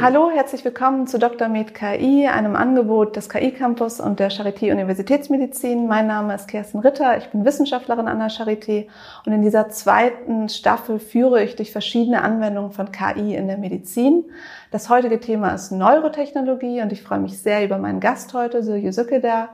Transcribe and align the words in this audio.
Hallo, 0.00 0.30
herzlich 0.30 0.64
willkommen 0.64 1.08
zu 1.08 1.18
Dr. 1.18 1.48
Med 1.48 1.74
KI, 1.74 2.28
einem 2.28 2.54
Angebot 2.54 3.16
des 3.16 3.28
KI 3.28 3.50
Campus 3.50 3.98
und 4.00 4.20
der 4.20 4.30
Charité 4.30 4.70
Universitätsmedizin. 4.72 5.88
Mein 5.88 6.06
Name 6.06 6.34
ist 6.34 6.46
Kerstin 6.46 6.80
Ritter, 6.80 7.18
ich 7.18 7.26
bin 7.30 7.44
Wissenschaftlerin 7.44 8.06
an 8.06 8.20
der 8.20 8.30
Charité 8.30 8.86
und 9.26 9.32
in 9.32 9.42
dieser 9.42 9.70
zweiten 9.70 10.48
Staffel 10.48 11.00
führe 11.00 11.42
ich 11.42 11.56
durch 11.56 11.72
verschiedene 11.72 12.22
Anwendungen 12.22 12.70
von 12.70 12.92
KI 12.92 13.34
in 13.34 13.48
der 13.48 13.58
Medizin. 13.58 14.24
Das 14.70 14.88
heutige 14.88 15.18
Thema 15.18 15.50
ist 15.50 15.72
Neurotechnologie 15.72 16.80
und 16.80 16.92
ich 16.92 17.02
freue 17.02 17.18
mich 17.18 17.42
sehr 17.42 17.64
über 17.64 17.78
meinen 17.78 17.98
Gast 17.98 18.32
heute, 18.34 18.62
Silje 18.62 18.92
Sückeder. 18.92 19.48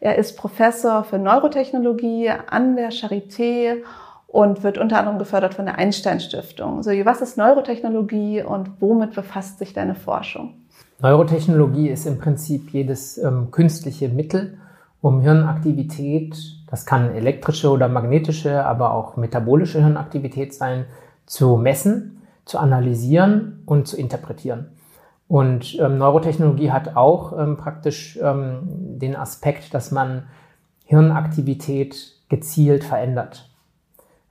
Er 0.00 0.16
ist 0.16 0.36
Professor 0.36 1.04
für 1.04 1.18
Neurotechnologie 1.18 2.30
an 2.30 2.76
der 2.76 2.90
Charité 2.90 3.82
und 4.32 4.62
wird 4.62 4.78
unter 4.78 4.98
anderem 4.98 5.18
gefördert 5.18 5.54
von 5.54 5.66
der 5.66 5.78
Einstein 5.78 6.18
Stiftung. 6.18 6.82
So, 6.82 6.90
was 6.90 7.20
ist 7.20 7.36
Neurotechnologie 7.36 8.42
und 8.42 8.80
womit 8.80 9.14
befasst 9.14 9.58
sich 9.58 9.74
deine 9.74 9.94
Forschung? 9.94 10.54
Neurotechnologie 11.00 11.88
ist 11.90 12.06
im 12.06 12.18
Prinzip 12.18 12.70
jedes 12.70 13.18
ähm, 13.18 13.50
künstliche 13.50 14.08
Mittel, 14.08 14.58
um 15.02 15.20
Hirnaktivität, 15.20 16.34
das 16.70 16.86
kann 16.86 17.14
elektrische 17.14 17.70
oder 17.70 17.88
magnetische, 17.88 18.64
aber 18.64 18.94
auch 18.94 19.16
metabolische 19.16 19.80
Hirnaktivität 19.80 20.54
sein, 20.54 20.86
zu 21.26 21.56
messen, 21.56 22.22
zu 22.46 22.58
analysieren 22.58 23.62
und 23.66 23.86
zu 23.86 23.98
interpretieren. 23.98 24.70
Und 25.28 25.78
ähm, 25.78 25.98
Neurotechnologie 25.98 26.70
hat 26.70 26.96
auch 26.96 27.38
ähm, 27.38 27.58
praktisch 27.58 28.18
ähm, 28.22 28.60
den 28.98 29.14
Aspekt, 29.14 29.74
dass 29.74 29.90
man 29.90 30.24
Hirnaktivität 30.86 32.14
gezielt 32.28 32.84
verändert. 32.84 33.51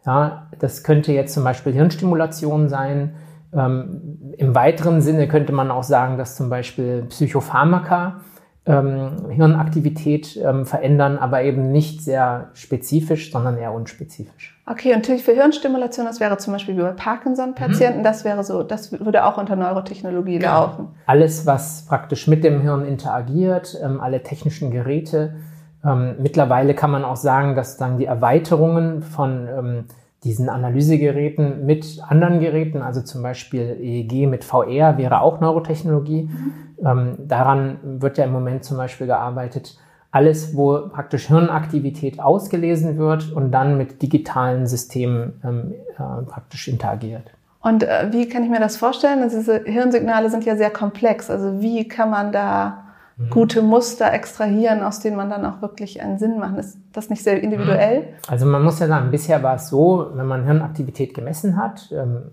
Ja, 0.06 0.48
das 0.60 0.84
könnte 0.84 1.12
jetzt 1.12 1.34
zum 1.34 1.44
Beispiel 1.44 1.74
Hirnstimulation 1.74 2.70
sein. 2.70 3.16
Ähm, 3.54 4.34
Im 4.38 4.56
weiteren 4.56 5.02
Sinne 5.02 5.28
könnte 5.28 5.54
man 5.54 5.72
auch 5.72 5.84
sagen, 5.84 6.18
dass 6.18 6.36
zum 6.36 6.50
Beispiel 6.50 7.04
Psychopharmaka 7.10 8.22
ähm, 8.66 9.30
Hirnaktivität 9.30 10.38
ähm, 10.38 10.66
verändern, 10.66 11.18
aber 11.18 11.42
eben 11.42 11.72
nicht 11.72 12.04
sehr 12.04 12.50
spezifisch, 12.54 13.32
sondern 13.32 13.58
eher 13.58 13.74
unspezifisch. 13.74 14.62
Okay, 14.68 14.94
und 14.94 15.06
für 15.06 15.34
Hirnstimulation, 15.34 16.06
das 16.06 16.20
wäre 16.20 16.38
zum 16.38 16.54
Beispiel 16.54 16.78
wie 16.78 16.82
bei 16.82 16.92
Parkinson-Patienten, 16.92 18.00
mhm. 18.00 18.04
das 18.04 18.24
wäre 18.24 18.44
so, 18.44 18.62
das 18.62 18.92
würde 18.92 19.26
auch 19.26 19.38
unter 19.38 19.56
Neurotechnologie 19.56 20.38
genau. 20.38 20.62
laufen. 20.62 20.88
Alles, 21.08 21.48
was 21.48 21.86
praktisch 21.88 22.28
mit 22.28 22.44
dem 22.44 22.62
Hirn 22.62 22.86
interagiert, 22.86 23.78
ähm, 23.84 24.00
alle 24.00 24.22
technischen 24.22 24.70
Geräte, 24.70 25.36
ähm, 25.86 26.16
mittlerweile 26.20 26.74
kann 26.74 26.92
man 26.92 27.04
auch 27.04 27.16
sagen, 27.16 27.56
dass 27.56 27.78
dann 27.78 27.98
die 27.98 28.06
Erweiterungen 28.06 29.02
von 29.02 29.48
ähm, 29.48 29.86
diesen 30.24 30.50
Analysegeräten 30.50 31.66
mit 31.66 32.00
anderen 32.08 32.40
Geräten, 32.40 32.82
also 32.82 33.02
zum 33.02 33.24
Beispiel 33.24 33.78
EEG 33.82 34.28
mit 34.28 34.44
VR 34.44 34.98
wäre 34.98 35.22
auch 35.22 35.42
Neurotechnologie. 35.42 36.24
Mhm. 36.24 36.54
Ähm, 36.86 37.18
daran 37.28 37.80
wird 37.84 38.18
ja 38.18 38.26
im 38.26 38.32
Moment 38.32 38.64
zum 38.64 38.78
Beispiel 38.78 39.08
gearbeitet. 39.08 39.78
Alles, 40.12 40.56
wo 40.56 40.90
praktisch 40.90 41.28
Hirnaktivität 41.28 42.20
ausgelesen 42.20 42.98
wird 42.98 43.32
und 43.32 43.52
dann 43.52 43.78
mit 43.78 44.02
digitalen 44.02 44.68
Systemen 44.68 45.40
ähm, 45.44 45.74
äh, 45.96 46.24
praktisch 46.24 46.68
interagiert. 46.68 47.32
Und 47.62 47.84
äh, 47.84 48.08
wie 48.12 48.28
kann 48.28 48.44
ich 48.44 48.50
mir 48.50 48.60
das 48.60 48.78
vorstellen? 48.78 49.22
Also 49.22 49.38
diese 49.38 49.64
Hirnsignale 49.64 50.30
sind 50.30 50.46
ja 50.46 50.56
sehr 50.56 50.72
komplex. 50.72 51.30
Also 51.30 51.62
wie 51.62 51.88
kann 51.88 52.10
man 52.10 52.32
da. 52.32 52.81
Gute 53.30 53.62
Muster 53.62 54.12
extrahieren, 54.12 54.84
aus 54.84 55.00
denen 55.00 55.16
man 55.16 55.30
dann 55.30 55.46
auch 55.46 55.62
wirklich 55.62 56.02
einen 56.02 56.18
Sinn 56.18 56.40
macht. 56.40 56.58
Ist 56.58 56.78
das 56.94 57.10
nicht 57.10 57.24
sehr 57.24 57.42
individuell? 57.42 58.02
Mhm. 58.02 58.06
Also 58.28 58.46
man 58.46 58.64
muss 58.64 58.80
ja 58.80 58.88
sagen, 58.88 59.12
bisher 59.12 59.44
war 59.44 59.56
es 59.56 59.70
so, 59.70 60.12
wenn 60.14 60.26
man 60.26 60.44
Hirnaktivität 60.44 61.14
gemessen 61.14 61.58
hat, 61.58 61.92
ähm, 61.92 62.32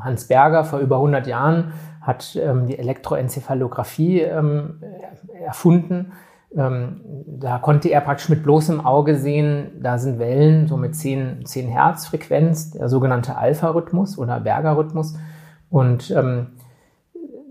Hans 0.00 0.26
Berger 0.26 0.64
vor 0.64 0.78
über 0.78 0.96
100 0.96 1.26
Jahren 1.26 1.72
hat 2.00 2.36
ähm, 2.40 2.66
die 2.66 2.78
Elektroenzephalographie 2.78 4.20
ähm, 4.20 4.80
erfunden. 5.44 6.12
da 6.54 7.58
konnte 7.58 7.88
er 7.88 8.02
praktisch 8.02 8.28
mit 8.28 8.42
bloßem 8.42 8.84
Auge 8.84 9.16
sehen, 9.16 9.70
da 9.80 9.96
sind 9.96 10.18
Wellen 10.18 10.66
so 10.66 10.76
mit 10.76 10.94
10, 10.94 11.46
10 11.46 11.68
Hertz 11.68 12.06
Frequenz, 12.06 12.72
der 12.72 12.90
sogenannte 12.90 13.36
Alpha-Rhythmus 13.36 14.18
oder 14.18 14.38
Berger-Rhythmus. 14.38 15.16
Und 15.70 16.10
ähm, 16.10 16.48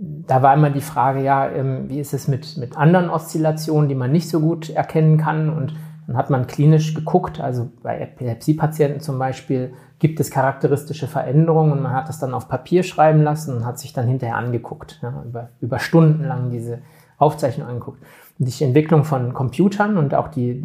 da 0.02 0.42
war 0.42 0.54
immer 0.56 0.72
die 0.72 0.82
Frage, 0.82 1.22
ja, 1.22 1.48
ähm, 1.48 1.88
wie 1.88 2.00
ist 2.00 2.14
es 2.14 2.28
mit, 2.28 2.58
mit 2.58 2.76
anderen 2.76 3.10
Oszillationen, 3.10 3.88
die 3.88 3.96
man 3.96 4.12
nicht 4.12 4.30
so 4.30 4.40
gut 4.40 4.70
erkennen 4.70 5.18
kann? 5.18 5.50
Und 5.50 5.76
dann 6.08 6.18
hat 6.18 6.32
man 6.32 6.48
klinisch 6.48 6.96
geguckt, 6.96 7.40
also 7.40 7.70
bei 7.84 8.00
Epilepsie-Patienten 8.00 9.00
zum 9.00 9.20
Beispiel 9.20 9.74
gibt 10.00 10.20
es 10.20 10.32
charakteristische 10.32 11.08
Veränderungen 11.08 11.72
und 11.74 11.82
man 11.84 11.94
hat 11.94 12.10
das 12.10 12.18
dann 12.18 12.34
auf 12.34 12.50
Papier 12.50 12.82
schreiben 12.82 13.22
lassen 13.22 13.56
und 13.56 13.66
hat 13.66 13.78
sich 13.78 13.94
dann 13.94 14.08
hinterher 14.08 14.38
angeguckt, 14.38 15.00
ja, 15.04 15.24
über, 15.24 15.50
über 15.60 15.78
Stunden 15.78 16.24
lang 16.24 16.50
diese 16.50 16.80
Aufzeichnung 17.20 17.68
angeguckt. 17.68 18.02
Und 18.40 18.48
die 18.48 18.64
Entwicklung 18.64 19.04
von 19.04 19.34
Computern 19.34 19.98
und 19.98 20.16
auch 20.16 20.30
die, 20.30 20.62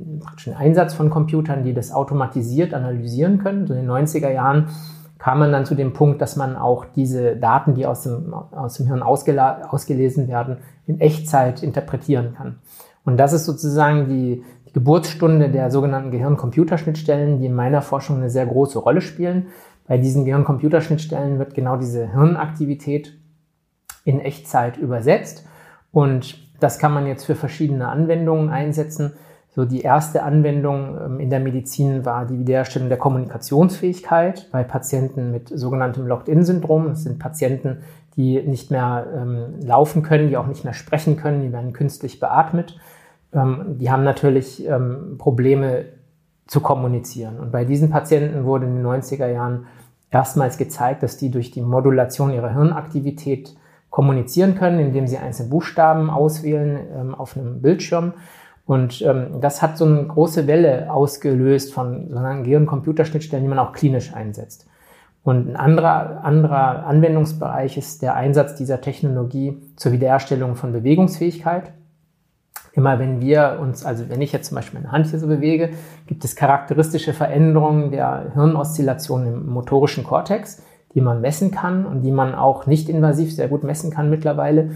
den 0.47 0.55
Einsatz 0.55 0.95
von 0.95 1.11
Computern, 1.11 1.63
die 1.63 1.75
das 1.75 1.93
automatisiert 1.93 2.73
analysieren 2.73 3.37
können, 3.39 3.67
so 3.67 3.75
in 3.75 3.81
den 3.81 3.91
90er 3.91 4.31
Jahren 4.31 4.71
kam 5.19 5.39
man 5.39 5.53
dann 5.53 5.65
zu 5.65 5.75
dem 5.75 5.93
Punkt, 5.93 6.21
dass 6.21 6.37
man 6.37 6.57
auch 6.57 6.85
diese 6.85 7.37
Daten, 7.37 7.75
die 7.75 7.87
aus 7.87 8.03
dem, 8.03 8.35
aus 8.35 8.75
dem 8.75 8.87
Hirn 8.87 9.03
ausgelesen 9.03 10.29
werden, 10.29 10.59
in 10.87 11.01
Echtzeit 11.01 11.63
interpretieren 11.63 12.35
kann. 12.35 12.59
Und 13.05 13.17
das 13.17 13.33
ist 13.33 13.47
sozusagen 13.47 14.09
die, 14.09 14.45
die 14.69 14.73
Geburtsstunde 14.73 15.49
der 15.49 15.71
sogenannten 15.71 16.11
Gehirn-Computerschnittstellen, 16.11 17.39
die 17.39 17.47
in 17.47 17.55
meiner 17.55 17.83
Forschung 17.83 18.17
eine 18.17 18.31
sehr 18.31 18.47
große 18.47 18.79
Rolle 18.79 19.01
spielen. 19.01 19.47
Bei 19.87 19.97
diesen 19.97 20.25
Gehirn-Computerschnittstellen 20.25 21.39
wird 21.39 21.55
genau 21.55 21.77
diese 21.77 22.13
Hirnaktivität 22.13 23.17
in 24.05 24.21
Echtzeit 24.21 24.77
übersetzt. 24.77 25.47
Und 25.93 26.39
das 26.61 26.79
kann 26.79 26.93
man 26.93 27.07
jetzt 27.07 27.25
für 27.25 27.35
verschiedene 27.35 27.89
Anwendungen 27.89 28.51
einsetzen. 28.51 29.13
So 29.57 29.65
die 29.65 29.81
erste 29.81 30.23
Anwendung 30.23 30.99
ähm, 31.03 31.19
in 31.19 31.31
der 31.31 31.41
Medizin 31.41 32.05
war 32.05 32.27
die 32.27 32.39
Wiederherstellung 32.39 32.91
der 32.91 32.99
Kommunikationsfähigkeit 32.99 34.49
bei 34.53 34.63
Patienten 34.63 35.31
mit 35.33 35.49
sogenanntem 35.49 36.07
Locked-in-Syndrom. 36.07 36.89
Das 36.89 37.05
sind 37.05 37.19
Patienten, 37.19 37.79
die 38.17 38.43
nicht 38.43 38.71
mehr 38.71 39.07
ähm, 39.17 39.55
laufen 39.63 40.03
können, 40.03 40.29
die 40.29 40.37
auch 40.37 40.47
nicht 40.47 40.65
mehr 40.65 40.75
sprechen 40.75 41.17
können, 41.17 41.41
die 41.41 41.53
werden 41.53 41.73
künstlich 41.73 42.21
beatmet. 42.21 42.79
Ähm, 43.33 43.79
die 43.79 43.91
haben 43.91 44.05
natürlich 44.05 44.67
ähm, 44.69 45.17
Probleme 45.17 45.87
zu 46.47 46.61
kommunizieren. 46.61 47.41
Und 47.41 47.51
bei 47.51 47.65
diesen 47.65 47.89
Patienten 47.89 48.45
wurde 48.45 48.67
in 48.67 48.77
den 48.77 48.87
90er 48.87 49.27
Jahren 49.27 49.65
erstmals 50.11 50.59
gezeigt, 50.59 51.03
dass 51.03 51.17
die 51.17 51.31
durch 51.31 51.51
die 51.51 51.63
Modulation 51.63 52.31
ihrer 52.31 52.53
Hirnaktivität 52.53 53.57
kommunizieren 53.89 54.55
können, 54.55 54.81
indem 54.81 55.07
sie 55.07 55.17
einzelne 55.17 55.49
Buchstaben 55.49 56.11
auswählen 56.11 56.79
ähm, 56.95 57.15
auf 57.15 57.39
einem 57.39 57.63
Bildschirm. 57.63 58.13
Und 58.67 59.01
ähm, 59.03 59.41
das 59.41 59.63
hat 59.63 59.79
so 59.79 59.85
eine 59.85 60.05
große 60.05 60.47
Welle 60.47 60.93
ausgelöst 60.93 61.73
von 61.73 62.09
sozusagen 62.09 62.43
Gehirn-Computerschnittstellen, 62.43 63.45
die 63.45 63.49
man 63.49 63.61
auch 63.61 63.73
klinisch 63.73 64.13
einsetzt. 64.13 64.67
Und 65.23 65.49
ein 65.49 65.57
anderer, 65.57 66.25
anderer 66.25 66.87
Anwendungsbereich 66.87 67.77
ist 67.77 68.03
der 68.03 68.15
Einsatz 68.15 68.55
dieser 68.57 68.81
Technologie 68.81 69.61
zur 69.77 69.93
Wiederherstellung 69.93 70.57
von 70.57 70.73
Bewegungsfähigkeit. 70.73 71.73
Immer 72.73 72.99
wenn 72.99 73.21
wir 73.21 73.59
uns, 73.61 73.85
also 73.85 74.09
wenn 74.09 74.21
ich 74.21 74.33
jetzt 74.33 74.49
zum 74.49 74.57
Beispiel 74.57 74.81
meine 74.81 74.93
Hand 74.93 75.07
hier 75.07 75.19
so 75.19 75.27
bewege, 75.27 75.71
gibt 76.07 76.25
es 76.25 76.37
charakteristische 76.37 77.13
Veränderungen 77.13 77.91
der 77.91 78.33
Hirnoszillation 78.35 79.27
im 79.27 79.49
motorischen 79.49 80.05
Kortex, 80.05 80.63
die 80.95 81.01
man 81.01 81.21
messen 81.21 81.51
kann 81.51 81.87
und 81.87 82.03
die 82.03 82.13
man 82.13 82.35
auch 82.35 82.67
nicht 82.67 82.89
invasiv 82.89 83.35
sehr 83.35 83.49
gut 83.49 83.65
messen 83.65 83.91
kann 83.91 84.11
mittlerweile. 84.11 84.71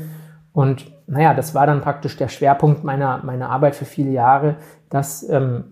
Und 0.52 0.90
naja, 1.06 1.34
das 1.34 1.54
war 1.54 1.66
dann 1.66 1.80
praktisch 1.80 2.16
der 2.16 2.28
Schwerpunkt 2.28 2.84
meiner, 2.84 3.22
meiner 3.24 3.50
Arbeit 3.50 3.76
für 3.76 3.84
viele 3.84 4.10
Jahre, 4.10 4.56
das 4.88 5.28
ähm, 5.28 5.64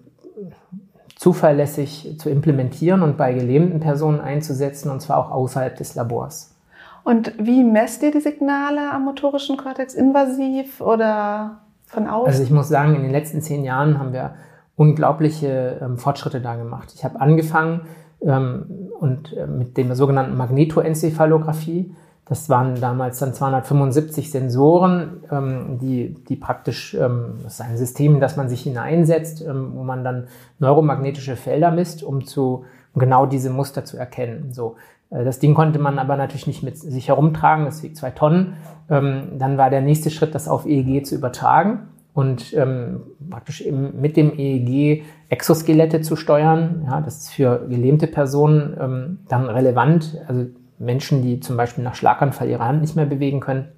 zuverlässig 1.17 2.17
zu 2.19 2.31
implementieren 2.31 3.03
und 3.03 3.17
bei 3.17 3.33
gelähmten 3.33 3.81
Personen 3.81 4.21
einzusetzen, 4.21 4.91
und 4.91 5.01
zwar 5.01 5.19
auch 5.19 5.31
außerhalb 5.33 5.75
des 5.77 5.97
Labors. 5.97 6.55
Und 7.03 7.33
wie 7.39 7.65
messt 7.65 8.03
ihr 8.03 8.13
die 8.13 8.21
Signale 8.21 8.93
am 8.93 9.05
motorischen 9.05 9.57
Kortex? 9.57 9.95
Invasiv 9.95 10.81
oder 10.81 11.63
von 11.87 12.07
außen? 12.07 12.29
Also 12.29 12.43
ich 12.43 12.51
muss 12.51 12.69
sagen, 12.69 12.95
in 12.95 13.03
den 13.03 13.11
letzten 13.11 13.41
zehn 13.41 13.65
Jahren 13.65 13.99
haben 13.99 14.13
wir 14.13 14.35
unglaubliche 14.77 15.81
ähm, 15.83 15.99
Fortschritte 15.99 16.41
da 16.41 16.57
gemacht. 16.57 16.93
Ich 16.95 17.05
habe 17.05 17.21
angefangen 17.21 17.83
ähm, 18.21 18.91
und 19.01 19.37
äh, 19.37 19.47
mit 19.47 19.77
der 19.77 19.95
sogenannten 19.97 20.37
Magnetoenzephalographie. 20.37 21.95
Das 22.29 22.49
waren 22.51 22.81
damals 22.81 23.19
dann 23.19 23.33
275 23.33 24.31
Sensoren, 24.31 25.23
ähm, 25.31 25.79
die, 25.81 26.15
die 26.29 26.37
praktisch, 26.37 26.95
ähm, 26.95 27.39
das 27.43 27.55
ist 27.55 27.61
ein 27.61 27.77
System, 27.79 28.15
in 28.15 28.21
das 28.21 28.37
man 28.37 28.49
sich 28.49 28.63
hineinsetzt, 28.63 29.41
ähm, 29.41 29.73
wo 29.75 29.83
man 29.83 30.05
dann 30.05 30.29
neuromagnetische 30.59 31.37
Felder 31.37 31.71
misst, 31.71 32.03
um 32.03 32.25
zu 32.25 32.65
um 32.95 33.01
genau 33.01 33.27
diese 33.27 33.51
Muster 33.51 33.85
zu 33.85 33.97
erkennen. 33.97 34.53
So, 34.53 34.77
äh, 35.11 35.25
das 35.25 35.39
Ding 35.39 35.55
konnte 35.55 35.79
man 35.79 35.99
aber 35.99 36.17
natürlich 36.17 36.47
nicht 36.47 36.63
mit 36.63 36.79
sich 36.79 37.09
herumtragen, 37.09 37.65
das 37.65 37.83
wiegt 37.83 37.97
zwei 37.97 38.11
Tonnen. 38.11 38.55
Ähm, 38.91 39.39
dann 39.39 39.59
war 39.59 39.71
der 39.71 39.81
nächste 39.81 40.11
Schritt, 40.11 40.35
das 40.35 40.49
auf 40.49 40.67
EEG 40.67 41.07
zu 41.07 41.15
übertragen 41.15 41.89
und 42.15 42.53
ähm, 42.55 43.03
praktisch 43.31 43.61
eben 43.61 44.01
mit 44.01 44.17
dem 44.17 44.37
EEG 44.39 45.05
Exoskelette 45.29 46.01
zu 46.01 46.17
steuern. 46.17 46.83
Ja, 46.87 47.01
das 47.01 47.19
ist 47.19 47.31
für 47.31 47.67
gelähmte 47.69 48.07
Personen 48.07 48.77
ähm, 48.81 49.19
dann 49.29 49.49
relevant. 49.49 50.19
Also 50.27 50.47
Menschen, 50.79 51.23
die 51.23 51.41
zum 51.41 51.57
Beispiel 51.57 51.85
nach 51.85 51.95
Schlaganfall 51.95 52.49
ihre 52.49 52.65
Hand 52.65 52.81
nicht 52.81 52.97
mehr 52.97 53.07
bewegen 53.07 53.41
können, 53.41 53.69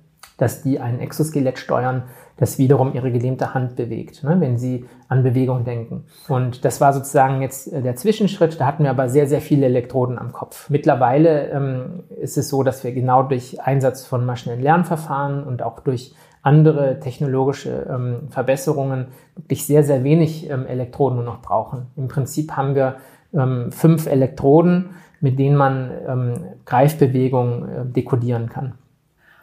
dass 0.41 0.63
die 0.63 0.81
ein 0.81 1.01
Exoskelett 1.01 1.59
steuern, 1.59 2.05
das 2.39 2.59
wiederum 2.59 2.95
ihre 2.95 3.13
gelähmte 3.13 3.53
Hand 3.53 3.77
bewegt, 3.77 4.25
ne, 4.25 4.41
wenn 4.41 4.57
sie 4.57 4.87
an 5.09 5.23
Bewegung 5.23 5.65
denken. 5.65 6.05
Und 6.29 6.65
das 6.65 6.81
war 6.81 6.95
sozusagen 6.95 7.43
jetzt 7.43 7.71
äh, 7.71 7.83
der 7.83 7.97
Zwischenschritt. 7.97 8.59
Da 8.59 8.67
hatten 8.67 8.85
wir 8.85 8.91
aber 8.91 9.11
sehr, 9.11 9.27
sehr 9.27 9.43
viele 9.43 9.67
Elektroden 9.67 10.19
am 10.19 10.33
Kopf. 10.33 10.71
Mittlerweile 10.71 11.51
ähm, 11.51 12.05
ist 12.19 12.39
es 12.39 12.49
so, 12.49 12.63
dass 12.63 12.83
wir 12.83 12.93
genau 12.93 13.23
durch 13.23 13.61
Einsatz 13.61 14.07
von 14.07 14.25
maschinellen 14.25 14.63
Lernverfahren 14.63 15.45
und 15.45 15.63
auch 15.63 15.81
durch 15.81 16.15
andere 16.43 16.99
technologische 17.01 17.87
ähm, 17.91 18.29
Verbesserungen 18.31 19.09
wirklich 19.37 19.67
sehr, 19.67 19.85
sehr 19.85 20.03
wenig 20.05 20.49
ähm, 20.49 20.67
Elektroden 20.67 21.17
nur 21.17 21.27
noch 21.27 21.43
brauchen. 21.43 21.89
Im 21.97 22.09
Prinzip 22.09 22.53
haben 22.53 22.75
wir 22.75 22.97
ähm, 23.35 23.71
fünf 23.73 24.07
Elektroden, 24.07 24.91
mit 25.21 25.39
denen 25.39 25.57
man 25.57 25.91
ähm, 26.09 26.35
Greifbewegungen 26.65 27.63
äh, 27.63 27.85
dekodieren 27.87 28.49
kann. 28.49 28.75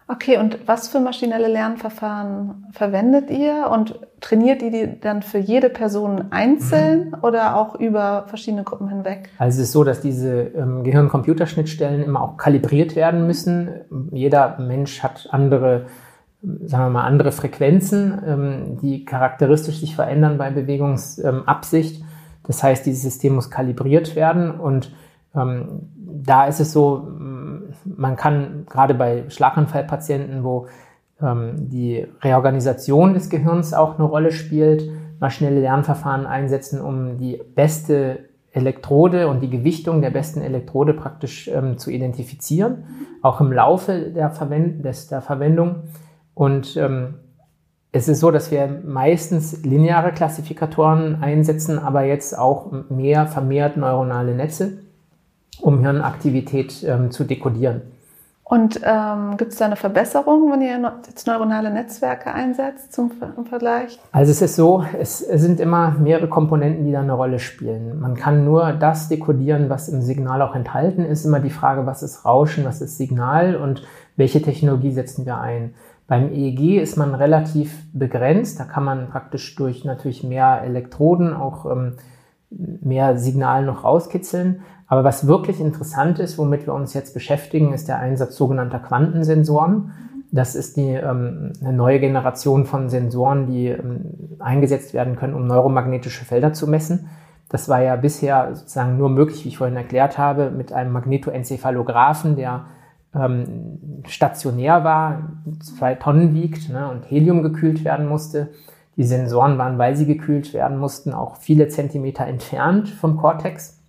Okay, 0.09 0.37
und 0.37 0.59
was 0.65 0.87
für 0.87 1.01
maschinelle 1.01 1.49
Lernverfahren 1.49 2.67
verwendet 2.71 3.29
ihr 3.29 3.69
und 3.69 3.99
trainiert 4.21 4.61
ihr 4.61 4.71
die 4.71 5.01
dann 5.01 5.21
für 5.21 5.37
jede 5.37 5.69
Person 5.69 6.31
einzeln 6.31 7.09
mhm. 7.09 7.15
oder 7.23 7.57
auch 7.57 7.75
über 7.75 8.23
verschiedene 8.27 8.63
Gruppen 8.63 8.87
hinweg? 8.87 9.29
Also 9.37 9.57
es 9.57 9.67
ist 9.67 9.73
so, 9.73 9.83
dass 9.83 9.99
diese 9.99 10.43
ähm, 10.43 10.85
Gehirn-Computerschnittstellen 10.85 12.03
immer 12.03 12.21
auch 12.21 12.37
kalibriert 12.37 12.95
werden 12.95 13.27
müssen. 13.27 13.69
Jeder 14.11 14.57
Mensch 14.59 15.03
hat 15.03 15.27
andere, 15.31 15.87
sagen 16.41 16.85
wir 16.85 16.89
mal, 16.89 17.05
andere 17.05 17.33
Frequenzen, 17.33 18.17
ähm, 18.25 18.77
die 18.81 19.03
charakteristisch 19.03 19.81
sich 19.81 19.93
verändern 19.93 20.37
bei 20.37 20.51
Bewegungsabsicht. 20.51 22.01
Das 22.45 22.63
heißt, 22.63 22.85
dieses 22.85 23.03
System 23.03 23.35
muss 23.35 23.49
kalibriert 23.49 24.15
werden 24.15 24.51
und 24.51 24.89
ähm, 25.37 25.89
da 25.95 26.45
ist 26.45 26.59
es 26.59 26.71
so, 26.71 27.07
man 27.85 28.15
kann 28.15 28.65
gerade 28.69 28.93
bei 28.93 29.29
Schlaganfallpatienten, 29.29 30.43
wo 30.43 30.67
ähm, 31.21 31.69
die 31.69 32.05
Reorganisation 32.21 33.13
des 33.13 33.29
Gehirns 33.29 33.73
auch 33.73 33.97
eine 33.97 34.07
Rolle 34.07 34.31
spielt, 34.31 34.89
maschinelle 35.19 35.61
Lernverfahren 35.61 36.25
einsetzen, 36.25 36.81
um 36.81 37.17
die 37.17 37.41
beste 37.55 38.19
Elektrode 38.51 39.27
und 39.27 39.41
die 39.41 39.49
Gewichtung 39.49 40.01
der 40.01 40.09
besten 40.09 40.41
Elektrode 40.41 40.93
praktisch 40.93 41.47
ähm, 41.47 41.77
zu 41.77 41.91
identifizieren, 41.91 42.83
auch 43.21 43.39
im 43.41 43.51
Laufe 43.51 44.11
der, 44.11 44.31
Verwend 44.31 44.83
des, 44.83 45.07
der 45.07 45.21
Verwendung. 45.21 45.83
Und 46.33 46.75
ähm, 46.77 47.15
es 47.91 48.07
ist 48.07 48.19
so, 48.19 48.31
dass 48.31 48.51
wir 48.51 48.67
meistens 48.85 49.63
lineare 49.63 50.11
Klassifikatoren 50.11 51.21
einsetzen, 51.21 51.79
aber 51.79 52.03
jetzt 52.03 52.37
auch 52.37 52.71
mehr 52.89 53.27
vermehrt 53.27 53.77
neuronale 53.77 54.35
Netze 54.35 54.86
um 55.61 55.79
Hirnaktivität 55.79 56.83
ähm, 56.83 57.11
zu 57.11 57.23
dekodieren. 57.23 57.81
Und 58.49 58.79
ähm, 58.81 59.35
gibt 59.35 59.51
es 59.51 59.57
da 59.57 59.65
eine 59.65 59.75
Verbesserung, 59.75 60.49
wenn 60.53 60.61
ihr 60.61 60.79
jetzt 61.05 61.27
neuronale 61.27 61.69
Netzwerke 61.69 62.33
einsetzt 62.33 62.93
zum 62.93 63.11
im 63.35 63.45
Vergleich? 63.45 63.99
Also 64.13 64.31
es 64.31 64.41
ist 64.41 64.55
so, 64.55 64.85
es, 64.97 65.19
sind 65.19 65.59
immer 65.59 65.95
mehrere 65.99 66.29
Komponenten, 66.29 66.85
die 66.85 66.93
da 66.93 67.01
eine 67.01 67.11
Rolle 67.11 67.39
spielen. 67.39 67.99
Man 67.99 68.15
kann 68.15 68.45
nur 68.45 68.71
das 68.71 69.09
dekodieren, 69.09 69.69
was 69.69 69.89
im 69.89 70.01
Signal 70.01 70.41
auch 70.41 70.55
enthalten 70.55 71.03
ist. 71.03 71.25
Immer 71.25 71.41
die 71.41 71.49
Frage, 71.49 71.85
was 71.85 72.03
ist 72.03 72.23
Rauschen, 72.23 72.63
was 72.63 72.79
ist 72.79 72.97
Signal 72.97 73.57
und 73.57 73.83
welche 74.15 74.41
Technologie 74.41 74.91
setzen 74.91 75.25
wir 75.25 75.41
ein. 75.41 75.73
Beim 76.07 76.31
EEG 76.31 76.81
ist 76.81 76.95
man 76.95 77.15
relativ 77.15 77.83
begrenzt. 77.91 78.61
Da 78.61 78.63
kann 78.63 78.85
man 78.85 79.09
praktisch 79.09 79.57
durch 79.57 79.83
natürlich 79.83 80.23
mehr 80.23 80.61
Elektroden 80.63 81.33
auch 81.33 81.69
ähm, 81.69 81.97
mehr 82.49 83.17
Signal 83.17 83.65
noch 83.65 83.83
rauskitzeln. 83.83 84.61
Aber 84.87 85.03
was 85.03 85.27
wirklich 85.27 85.59
interessant 85.59 86.19
ist, 86.19 86.37
womit 86.37 86.65
wir 86.65 86.73
uns 86.73 86.93
jetzt 86.93 87.13
beschäftigen, 87.13 87.73
ist 87.73 87.87
der 87.87 87.99
Einsatz 87.99 88.35
sogenannter 88.37 88.79
Quantensensoren. 88.79 89.91
Das 90.31 90.55
ist 90.55 90.77
die, 90.77 90.89
ähm, 90.89 91.53
eine 91.61 91.73
neue 91.73 91.99
Generation 91.99 92.65
von 92.65 92.89
Sensoren, 92.89 93.47
die 93.47 93.67
ähm, 93.67 94.37
eingesetzt 94.39 94.93
werden 94.93 95.15
können, 95.15 95.33
um 95.33 95.47
neuromagnetische 95.47 96.25
Felder 96.25 96.53
zu 96.53 96.67
messen. 96.67 97.09
Das 97.49 97.69
war 97.69 97.81
ja 97.81 97.95
bisher 97.95 98.55
sozusagen 98.55 98.97
nur 98.97 99.09
möglich, 99.09 99.45
wie 99.45 99.49
ich 99.49 99.57
vorhin 99.57 99.77
erklärt 99.77 100.17
habe, 100.17 100.51
mit 100.51 100.73
einem 100.73 100.91
Magnetoencephalographen, 100.91 102.35
der 102.35 102.65
ähm, 103.15 104.01
stationär 104.05 104.83
war, 104.83 105.33
zwei 105.61 105.95
Tonnen 105.95 106.33
wiegt 106.33 106.69
ne, 106.69 106.89
und 106.89 107.09
Helium 107.09 107.41
gekühlt 107.41 107.85
werden 107.85 108.07
musste. 108.07 108.49
Die 108.97 109.03
Sensoren 109.03 109.57
waren, 109.57 109.77
weil 109.77 109.95
sie 109.95 110.05
gekühlt 110.05 110.53
werden 110.53 110.77
mussten, 110.77 111.13
auch 111.13 111.37
viele 111.37 111.67
Zentimeter 111.67 112.25
entfernt 112.25 112.89
vom 112.89 113.17
Cortex. 113.17 113.79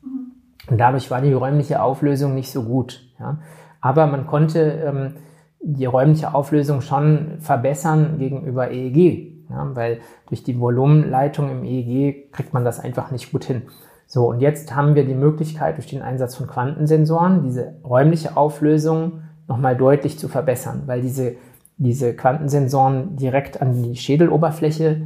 Und 0.71 0.79
dadurch 0.79 1.11
war 1.11 1.21
die 1.23 1.33
räumliche 1.33 1.83
Auflösung 1.83 2.35
nicht 2.35 2.53
so 2.53 2.63
gut. 2.63 3.03
Ja. 3.19 3.39
Aber 3.81 4.07
man 4.07 4.27
konnte 4.27 4.61
ähm, 4.61 5.15
die 5.61 5.87
räumliche 5.87 6.35
Auflösung 6.35 6.81
schon 6.81 7.39
verbessern 7.41 8.19
gegenüber 8.19 8.71
EEG, 8.71 9.49
ja, 9.51 9.71
weil 9.75 10.01
durch 10.29 10.43
die 10.43 10.61
Volumenleitung 10.61 11.51
im 11.51 11.65
EEG 11.65 12.33
kriegt 12.33 12.53
man 12.53 12.65
das 12.65 12.81
einfach 12.81 13.11
nicht 13.11 13.33
gut 13.33 13.45
hin. 13.45 13.63
So, 14.07 14.29
und 14.29 14.41
jetzt 14.41 14.75
haben 14.75 14.95
wir 14.95 15.05
die 15.05 15.15
Möglichkeit, 15.15 15.77
durch 15.77 15.87
den 15.87 16.03
Einsatz 16.03 16.35
von 16.35 16.47
Quantensensoren 16.47 17.43
diese 17.43 17.75
räumliche 17.85 18.37
Auflösung 18.37 19.23
nochmal 19.49 19.77
deutlich 19.77 20.19
zu 20.19 20.29
verbessern, 20.29 20.83
weil 20.87 21.03
diese, 21.03 21.35
diese 21.79 22.15
Quantensensoren 22.15 23.17
direkt 23.17 23.63
an 23.63 23.83
die 23.83 23.97
Schädeloberfläche 23.97 25.01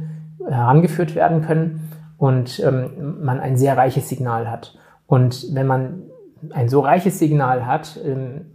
herangeführt 0.45 1.15
werden 1.15 1.41
können 1.41 1.89
und 2.17 2.59
ähm, 2.59 3.23
man 3.23 3.39
ein 3.39 3.57
sehr 3.57 3.77
reiches 3.77 4.09
Signal 4.09 4.49
hat. 4.49 4.77
Und 5.07 5.47
wenn 5.53 5.67
man 5.67 6.03
ein 6.51 6.69
so 6.69 6.81
reiches 6.81 7.19
Signal 7.19 7.65
hat, 7.65 7.99
ähm, 8.03 8.45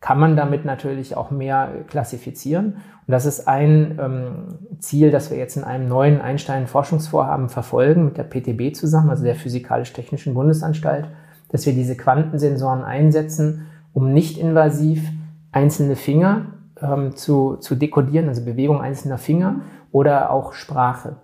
kann 0.00 0.18
man 0.18 0.36
damit 0.36 0.64
natürlich 0.64 1.16
auch 1.16 1.30
mehr 1.30 1.70
klassifizieren. 1.88 2.74
Und 3.06 3.12
das 3.12 3.26
ist 3.26 3.48
ein 3.48 3.98
ähm, 4.00 4.58
Ziel, 4.78 5.10
das 5.10 5.30
wir 5.30 5.38
jetzt 5.38 5.56
in 5.56 5.64
einem 5.64 5.88
neuen 5.88 6.20
Einstein-Forschungsvorhaben 6.20 7.48
verfolgen 7.48 8.04
mit 8.04 8.16
der 8.16 8.24
PTB 8.24 8.74
zusammen, 8.76 9.10
also 9.10 9.24
der 9.24 9.34
Physikalisch-Technischen 9.34 10.34
Bundesanstalt, 10.34 11.08
dass 11.50 11.66
wir 11.66 11.72
diese 11.72 11.96
Quantensensoren 11.96 12.84
einsetzen, 12.84 13.66
um 13.92 14.12
nicht 14.12 14.38
invasiv 14.38 15.02
einzelne 15.50 15.96
Finger 15.96 16.57
ähm, 16.82 17.16
zu, 17.16 17.56
zu 17.56 17.74
dekodieren, 17.74 18.28
also 18.28 18.44
Bewegung 18.44 18.80
einzelner 18.80 19.18
Finger 19.18 19.60
oder 19.92 20.30
auch 20.30 20.52
Sprache. 20.52 21.16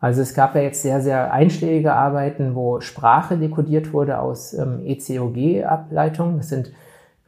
Also 0.00 0.22
es 0.22 0.34
gab 0.34 0.54
ja 0.54 0.62
jetzt 0.62 0.82
sehr, 0.82 1.00
sehr 1.02 1.32
einschlägige 1.32 1.92
Arbeiten, 1.92 2.54
wo 2.54 2.80
Sprache 2.80 3.36
dekodiert 3.36 3.92
wurde 3.92 4.18
aus 4.18 4.54
ähm, 4.54 4.80
ECOG-Ableitungen. 4.84 6.38
Das 6.38 6.48
sind 6.48 6.72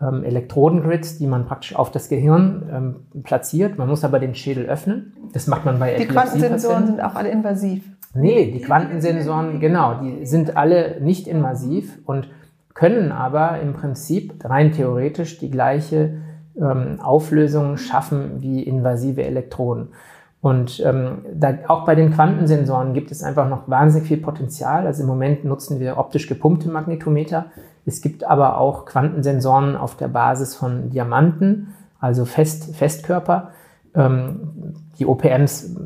ähm, 0.00 0.24
Elektrodengrids, 0.24 1.18
die 1.18 1.26
man 1.26 1.44
praktisch 1.44 1.76
auf 1.76 1.90
das 1.90 2.08
Gehirn 2.08 2.68
ähm, 3.14 3.22
platziert. 3.24 3.76
Man 3.76 3.88
muss 3.88 4.04
aber 4.04 4.18
den 4.18 4.34
Schädel 4.34 4.66
öffnen. 4.66 5.12
Das 5.34 5.46
macht 5.46 5.66
man 5.66 5.78
bei 5.78 5.96
Die 5.96 6.06
Quantensensoren 6.06 6.86
sind 6.86 7.02
auch 7.02 7.14
alle 7.14 7.28
invasiv. 7.28 7.84
Nee, 8.14 8.50
die 8.50 8.60
Quantensensoren, 8.60 9.60
genau, 9.60 10.00
die 10.02 10.26
sind 10.26 10.56
alle 10.56 11.00
nicht 11.00 11.26
invasiv 11.26 11.98
und 12.04 12.28
können 12.74 13.12
aber 13.12 13.60
im 13.60 13.74
Prinzip 13.74 14.34
rein 14.44 14.72
theoretisch 14.72 15.38
die 15.38 15.50
gleiche 15.50 16.14
ähm, 16.60 17.00
Auflösung 17.00 17.76
schaffen 17.76 18.40
wie 18.40 18.62
invasive 18.62 19.24
Elektroden. 19.24 19.88
Und 20.40 20.82
ähm, 20.84 21.18
da, 21.32 21.54
auch 21.68 21.84
bei 21.84 21.94
den 21.94 22.12
Quantensensoren 22.12 22.94
gibt 22.94 23.12
es 23.12 23.22
einfach 23.22 23.48
noch 23.48 23.68
wahnsinnig 23.68 24.08
viel 24.08 24.16
Potenzial. 24.16 24.86
Also 24.86 25.02
im 25.02 25.08
Moment 25.08 25.44
nutzen 25.44 25.78
wir 25.78 25.98
optisch 25.98 26.26
gepumpte 26.26 26.68
Magnetometer. 26.68 27.46
Es 27.86 28.00
gibt 28.00 28.24
aber 28.24 28.58
auch 28.58 28.84
Quantensensoren 28.84 29.76
auf 29.76 29.96
der 29.96 30.08
Basis 30.08 30.56
von 30.56 30.90
Diamanten, 30.90 31.74
also 32.00 32.24
Fest, 32.24 32.74
Festkörper. 32.74 33.50
Ähm, 33.94 34.74
die 34.98 35.06
OPMs 35.06 35.76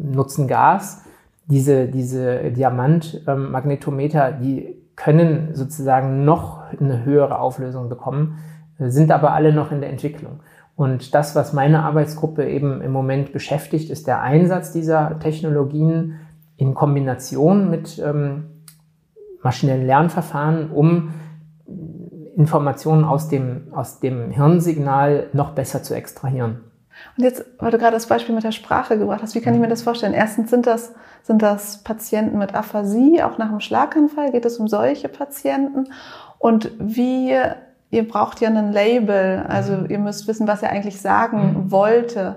nutzen 0.00 0.46
Gas. 0.46 1.02
Diese, 1.46 1.86
diese 1.86 2.52
Diamantmagnetometer, 2.52 4.28
ähm, 4.28 4.34
die 4.40 4.76
können 4.96 5.50
sozusagen 5.54 6.24
noch 6.24 6.62
eine 6.80 7.04
höhere 7.04 7.38
Auflösung 7.38 7.88
bekommen, 7.88 8.38
sind 8.78 9.10
aber 9.10 9.32
alle 9.32 9.52
noch 9.52 9.72
in 9.72 9.80
der 9.80 9.90
Entwicklung. 9.90 10.40
Und 10.76 11.14
das, 11.14 11.36
was 11.36 11.52
meine 11.52 11.84
Arbeitsgruppe 11.84 12.48
eben 12.48 12.80
im 12.80 12.90
Moment 12.90 13.32
beschäftigt, 13.32 13.90
ist 13.90 14.06
der 14.06 14.22
Einsatz 14.22 14.72
dieser 14.72 15.18
Technologien 15.20 16.18
in 16.56 16.74
Kombination 16.74 17.70
mit 17.70 17.98
ähm, 18.04 18.46
maschinellen 19.42 19.86
Lernverfahren, 19.86 20.70
um 20.70 21.14
Informationen 22.36 23.04
aus 23.04 23.28
dem, 23.28 23.72
aus 23.72 24.00
dem 24.00 24.30
Hirnsignal 24.30 25.28
noch 25.32 25.52
besser 25.52 25.82
zu 25.82 25.94
extrahieren. 25.94 26.60
Und 27.16 27.24
jetzt, 27.24 27.44
weil 27.58 27.70
du 27.70 27.78
gerade 27.78 27.94
das 27.94 28.06
Beispiel 28.06 28.34
mit 28.34 28.44
der 28.44 28.52
Sprache 28.52 28.98
gebracht 28.98 29.22
hast, 29.22 29.34
wie 29.34 29.40
kann 29.40 29.54
ich 29.54 29.60
mir 29.60 29.68
das 29.68 29.82
vorstellen? 29.82 30.14
Erstens 30.14 30.50
sind 30.50 30.66
das, 30.66 30.94
sind 31.22 31.42
das 31.42 31.82
Patienten 31.82 32.38
mit 32.38 32.54
Aphasie, 32.54 33.22
auch 33.22 33.38
nach 33.38 33.48
einem 33.48 33.60
Schlaganfall? 33.60 34.32
Geht 34.32 34.44
es 34.44 34.58
um 34.58 34.68
solche 34.68 35.08
Patienten? 35.08 35.88
Und 36.38 36.70
wie 36.78 37.36
ihr 37.94 38.06
braucht 38.06 38.40
ja 38.40 38.48
ein 38.48 38.72
Label, 38.72 39.44
also 39.48 39.72
mhm. 39.72 39.86
ihr 39.88 39.98
müsst 39.98 40.26
wissen, 40.28 40.46
was 40.46 40.62
er 40.62 40.70
eigentlich 40.70 41.00
sagen 41.00 41.64
mhm. 41.64 41.70
wollte. 41.70 42.36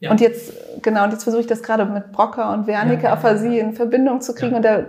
Ja. 0.00 0.10
Und 0.10 0.20
jetzt, 0.20 0.52
genau, 0.82 1.04
und 1.04 1.12
jetzt 1.12 1.22
versuche 1.22 1.42
ich 1.42 1.46
das 1.46 1.62
gerade 1.62 1.84
mit 1.84 2.10
Brocker 2.10 2.52
und 2.52 2.66
Wernicke 2.66 3.04
ja, 3.04 3.12
Aphasie 3.12 3.58
in 3.58 3.72
Verbindung 3.72 4.20
zu 4.20 4.34
kriegen. 4.34 4.56
Und 4.56 4.64
da 4.64 4.82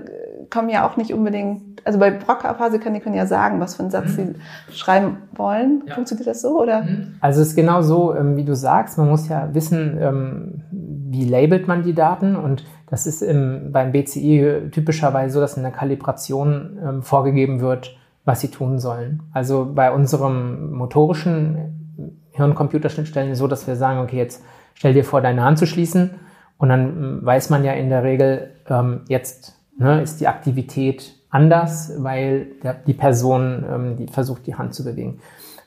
kommen 0.49 0.69
ja 0.69 0.87
auch 0.87 0.97
nicht 0.97 1.13
unbedingt, 1.13 1.85
also 1.85 1.99
bei 1.99 2.09
Broca-Aphasikern, 2.09 2.93
die 2.93 2.99
können 2.99 3.15
ja 3.15 3.27
sagen, 3.27 3.59
was 3.59 3.75
für 3.75 3.83
einen 3.83 3.91
Satz 3.91 4.15
sie 4.15 4.33
schreiben 4.71 5.17
wollen. 5.33 5.83
Ja. 5.87 5.93
Funktioniert 5.95 6.27
das 6.27 6.41
so, 6.41 6.59
oder? 6.59 6.81
Mhm. 6.81 7.15
Also 7.21 7.41
es 7.41 7.49
ist 7.49 7.55
genau 7.55 7.83
so, 7.83 8.15
ähm, 8.15 8.37
wie 8.37 8.43
du 8.43 8.55
sagst, 8.55 8.97
man 8.97 9.07
muss 9.07 9.27
ja 9.29 9.53
wissen, 9.53 9.97
ähm, 10.01 10.61
wie 10.71 11.25
labelt 11.25 11.67
man 11.67 11.83
die 11.83 11.93
Daten 11.93 12.35
und 12.35 12.65
das 12.89 13.05
ist 13.05 13.21
im, 13.21 13.71
beim 13.71 13.91
BCI 13.91 14.69
typischerweise 14.71 15.33
so, 15.33 15.39
dass 15.39 15.57
in 15.57 15.63
der 15.63 15.71
Kalibration 15.71 16.79
ähm, 16.83 17.01
vorgegeben 17.03 17.59
wird, 17.61 17.95
was 18.25 18.41
sie 18.41 18.49
tun 18.49 18.79
sollen. 18.79 19.23
Also 19.33 19.71
bei 19.73 19.91
unserem 19.91 20.71
motorischen 20.71 21.83
Hirn-Computerschnittstellen 22.31 23.35
so, 23.35 23.47
dass 23.47 23.67
wir 23.67 23.75
sagen, 23.75 23.99
okay, 23.99 24.17
jetzt 24.17 24.43
stell 24.73 24.93
dir 24.93 25.03
vor, 25.03 25.21
deine 25.21 25.43
Hand 25.43 25.59
zu 25.59 25.67
schließen 25.67 26.11
und 26.57 26.69
dann 26.69 26.81
ähm, 26.81 27.19
weiß 27.23 27.49
man 27.49 27.63
ja 27.63 27.73
in 27.73 27.89
der 27.89 28.03
Regel, 28.03 28.51
ähm, 28.69 29.01
jetzt 29.07 29.59
ne, 29.77 30.01
ist 30.01 30.19
die 30.19 30.27
Aktivität 30.27 31.13
anders, 31.29 31.91
weil 31.97 32.47
der, 32.63 32.73
die 32.73 32.93
Person 32.93 33.65
ähm, 33.69 33.97
die 33.97 34.07
versucht, 34.07 34.45
die 34.47 34.55
Hand 34.55 34.73
zu 34.73 34.83
bewegen. 34.83 35.19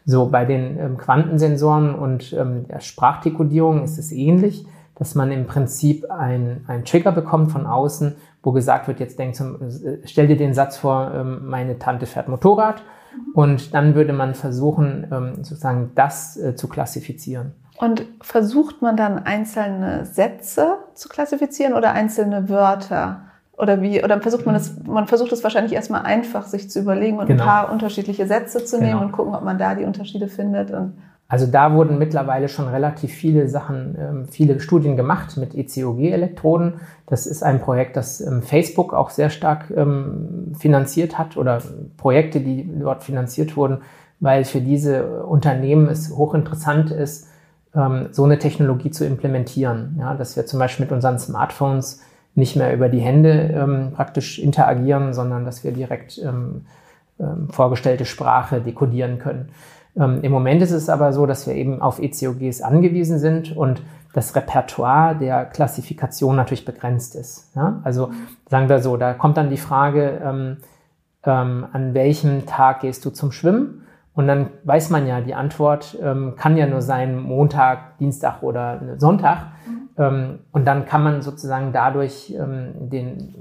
So, 0.04 0.26
bei 0.26 0.44
den 0.44 0.78
ähm, 0.78 0.96
Quantensensoren 0.96 1.94
und 1.94 2.32
ähm, 2.32 2.66
der 2.68 2.80
Sprachdekodierung 2.80 3.82
ist 3.82 3.98
es 3.98 4.12
ähnlich, 4.12 4.66
dass 4.94 5.14
man 5.14 5.30
im 5.32 5.46
Prinzip 5.46 6.10
ein, 6.10 6.64
ein 6.68 6.84
Trigger 6.84 7.12
bekommt 7.12 7.52
von 7.52 7.66
außen, 7.66 8.16
wo 8.46 8.52
gesagt 8.52 8.86
wird, 8.86 9.00
jetzt 9.00 9.18
denk 9.18 9.34
zum, 9.34 9.58
stell 10.04 10.28
dir 10.28 10.36
den 10.36 10.54
Satz 10.54 10.76
vor, 10.76 11.10
ähm, 11.12 11.48
meine 11.48 11.80
Tante 11.80 12.06
fährt 12.06 12.28
Motorrad. 12.28 12.80
Und 13.34 13.74
dann 13.74 13.96
würde 13.96 14.12
man 14.12 14.36
versuchen, 14.36 15.08
ähm, 15.10 15.34
sozusagen 15.42 15.90
das 15.96 16.36
äh, 16.36 16.54
zu 16.54 16.68
klassifizieren. 16.68 17.54
Und 17.78 18.04
versucht 18.20 18.82
man 18.82 18.96
dann 18.96 19.18
einzelne 19.18 20.06
Sätze 20.06 20.76
zu 20.94 21.08
klassifizieren 21.08 21.74
oder 21.74 21.90
einzelne 21.90 22.48
Wörter? 22.48 23.22
Oder 23.58 23.82
wie, 23.82 24.04
oder 24.04 24.20
versucht 24.20 24.46
man 24.46 24.54
das, 24.54 24.76
man 24.86 25.08
versucht 25.08 25.32
es 25.32 25.42
wahrscheinlich 25.42 25.72
erstmal 25.72 26.02
einfach, 26.02 26.44
sich 26.44 26.70
zu 26.70 26.78
überlegen 26.78 27.18
und 27.18 27.26
genau. 27.26 27.42
ein 27.42 27.48
paar 27.48 27.72
unterschiedliche 27.72 28.28
Sätze 28.28 28.64
zu 28.64 28.78
nehmen 28.78 28.92
genau. 28.92 29.06
und 29.06 29.12
gucken, 29.12 29.34
ob 29.34 29.42
man 29.42 29.58
da 29.58 29.74
die 29.74 29.84
Unterschiede 29.84 30.28
findet. 30.28 30.70
Und 30.70 30.92
also 31.28 31.46
da 31.46 31.74
wurden 31.74 31.98
mittlerweile 31.98 32.48
schon 32.48 32.68
relativ 32.68 33.12
viele 33.12 33.48
Sachen, 33.48 33.96
ähm, 33.98 34.28
viele 34.28 34.60
Studien 34.60 34.96
gemacht 34.96 35.36
mit 35.36 35.56
ECOG-Elektroden. 35.56 36.74
Das 37.06 37.26
ist 37.26 37.42
ein 37.42 37.60
Projekt, 37.60 37.96
das 37.96 38.20
ähm, 38.20 38.42
Facebook 38.42 38.94
auch 38.94 39.10
sehr 39.10 39.30
stark 39.30 39.72
ähm, 39.74 40.52
finanziert 40.56 41.18
hat 41.18 41.36
oder 41.36 41.60
Projekte, 41.96 42.40
die 42.40 42.70
dort 42.78 43.02
finanziert 43.02 43.56
wurden, 43.56 43.78
weil 44.20 44.44
für 44.44 44.60
diese 44.60 45.24
Unternehmen 45.24 45.88
es 45.88 46.10
hochinteressant 46.10 46.90
ist, 46.90 47.28
so 48.12 48.24
eine 48.24 48.38
Technologie 48.38 48.90
zu 48.90 49.04
implementieren. 49.04 49.96
Ja, 50.00 50.14
dass 50.14 50.34
wir 50.34 50.46
zum 50.46 50.58
Beispiel 50.58 50.86
mit 50.86 50.92
unseren 50.92 51.18
Smartphones 51.18 52.00
nicht 52.34 52.56
mehr 52.56 52.72
über 52.72 52.88
die 52.88 53.00
Hände 53.00 53.92
praktisch 53.94 54.38
interagieren, 54.38 55.12
sondern 55.12 55.44
dass 55.44 55.62
wir 55.62 55.72
direkt 55.72 56.18
vorgestellte 57.50 58.06
Sprache 58.06 58.62
dekodieren 58.62 59.18
können. 59.18 59.50
Ähm, 59.96 60.20
Im 60.22 60.32
Moment 60.32 60.62
ist 60.62 60.72
es 60.72 60.88
aber 60.88 61.12
so, 61.12 61.26
dass 61.26 61.46
wir 61.46 61.54
eben 61.54 61.80
auf 61.80 61.98
ECOGs 62.00 62.62
angewiesen 62.62 63.18
sind 63.18 63.56
und 63.56 63.82
das 64.12 64.34
Repertoire 64.34 65.16
der 65.16 65.44
Klassifikation 65.44 66.36
natürlich 66.36 66.64
begrenzt 66.64 67.14
ist. 67.14 67.54
Ja? 67.54 67.80
Also 67.84 68.10
sagen 68.48 68.68
wir 68.68 68.78
so, 68.80 68.96
da 68.96 69.12
kommt 69.14 69.36
dann 69.36 69.50
die 69.50 69.56
Frage, 69.56 70.20
ähm, 70.24 70.56
ähm, 71.24 71.66
an 71.72 71.92
welchem 71.92 72.46
Tag 72.46 72.80
gehst 72.80 73.04
du 73.04 73.10
zum 73.10 73.32
Schwimmen? 73.32 73.82
Und 74.14 74.26
dann 74.28 74.48
weiß 74.64 74.88
man 74.88 75.06
ja, 75.06 75.20
die 75.20 75.34
Antwort 75.34 75.98
ähm, 76.02 76.34
kann 76.36 76.56
ja 76.56 76.66
nur 76.66 76.80
sein 76.80 77.20
Montag, 77.20 77.98
Dienstag 77.98 78.42
oder 78.42 78.80
Sonntag. 78.96 79.48
Mhm. 79.66 79.75
Ähm, 79.98 80.40
und 80.52 80.66
dann 80.66 80.84
kann 80.84 81.02
man 81.02 81.22
sozusagen 81.22 81.72
dadurch 81.72 82.34
ähm, 82.38 82.90
den, 82.90 83.34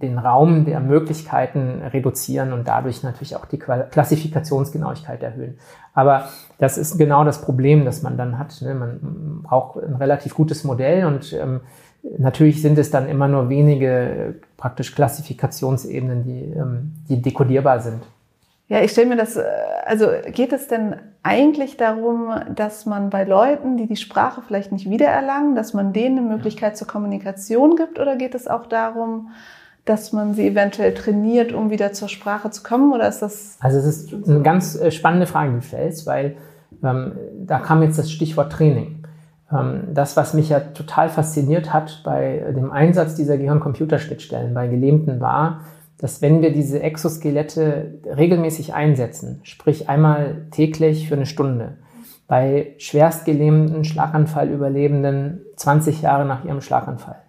den 0.00 0.18
Raum 0.18 0.64
der 0.64 0.80
Möglichkeiten 0.80 1.82
reduzieren 1.82 2.52
und 2.52 2.68
dadurch 2.68 3.02
natürlich 3.02 3.36
auch 3.36 3.46
die 3.46 3.58
Klassifikationsgenauigkeit 3.58 5.22
erhöhen. 5.22 5.58
Aber 5.94 6.28
das 6.58 6.78
ist 6.78 6.98
genau 6.98 7.24
das 7.24 7.40
Problem, 7.40 7.84
das 7.84 8.02
man 8.02 8.16
dann 8.16 8.38
hat. 8.38 8.60
Ne? 8.62 8.74
Man 8.74 9.42
braucht 9.42 9.82
ein 9.82 9.96
relativ 9.96 10.34
gutes 10.34 10.64
Modell 10.64 11.06
und 11.06 11.32
ähm, 11.32 11.60
natürlich 12.18 12.62
sind 12.62 12.78
es 12.78 12.90
dann 12.90 13.08
immer 13.08 13.26
nur 13.26 13.48
wenige 13.48 14.34
praktisch 14.56 14.94
Klassifikationsebenen, 14.94 16.24
die, 16.24 16.54
die 17.08 17.22
dekodierbar 17.22 17.80
sind. 17.80 18.02
Ja, 18.68 18.80
ich 18.80 18.90
stelle 18.90 19.08
mir 19.08 19.16
das, 19.16 19.36
äh, 19.36 19.44
also 19.84 20.08
geht 20.32 20.52
es 20.52 20.66
denn 20.66 20.96
eigentlich 21.22 21.76
darum, 21.76 22.30
dass 22.54 22.86
man 22.86 23.10
bei 23.10 23.24
Leuten, 23.24 23.76
die 23.76 23.86
die 23.86 23.96
Sprache 23.96 24.42
vielleicht 24.46 24.72
nicht 24.72 24.90
wiedererlangen, 24.90 25.54
dass 25.54 25.72
man 25.72 25.92
denen 25.92 26.18
eine 26.18 26.28
Möglichkeit 26.28 26.76
zur 26.76 26.86
Kommunikation 26.86 27.76
gibt 27.76 27.98
oder 27.98 28.16
geht 28.16 28.34
es 28.34 28.48
auch 28.48 28.66
darum, 28.66 29.30
dass 29.84 30.12
man 30.12 30.34
sie 30.34 30.48
eventuell 30.48 30.94
trainiert, 30.94 31.52
um 31.52 31.70
wieder 31.70 31.92
zur 31.92 32.08
Sprache 32.08 32.50
zu 32.50 32.64
kommen 32.64 32.92
oder 32.92 33.08
ist 33.08 33.20
das? 33.20 33.56
Also 33.60 33.78
es 33.78 33.86
ist 33.86 34.28
eine 34.28 34.42
ganz 34.42 34.74
äh, 34.74 34.90
spannende 34.90 35.26
Frage, 35.26 35.52
die 35.52 35.60
du 35.60 35.62
stellst, 35.62 36.06
weil 36.06 36.36
ähm, 36.82 37.12
da 37.38 37.60
kam 37.60 37.82
jetzt 37.82 37.98
das 37.98 38.10
Stichwort 38.10 38.52
Training. 38.52 39.04
Ähm, 39.52 39.88
das, 39.94 40.16
was 40.16 40.34
mich 40.34 40.48
ja 40.48 40.58
total 40.58 41.08
fasziniert 41.08 41.72
hat 41.72 42.02
bei 42.04 42.44
dem 42.54 42.72
Einsatz 42.72 43.14
dieser 43.14 43.38
Gehirn-Computer-Schnittstellen 43.38 44.52
bei 44.54 44.66
Gelähmten 44.66 45.20
war, 45.20 45.60
dass 45.98 46.20
wenn 46.20 46.42
wir 46.42 46.52
diese 46.52 46.82
Exoskelette 46.82 48.00
regelmäßig 48.04 48.74
einsetzen, 48.74 49.40
sprich 49.44 49.88
einmal 49.88 50.46
täglich 50.50 51.08
für 51.08 51.14
eine 51.14 51.26
Stunde, 51.26 51.78
bei 52.26 52.74
schwerstgelähmten 52.78 53.84
Schlaganfallüberlebenden 53.84 55.42
20 55.56 56.02
Jahre 56.02 56.24
nach 56.24 56.44
ihrem 56.44 56.60
Schlaganfall, 56.60 57.22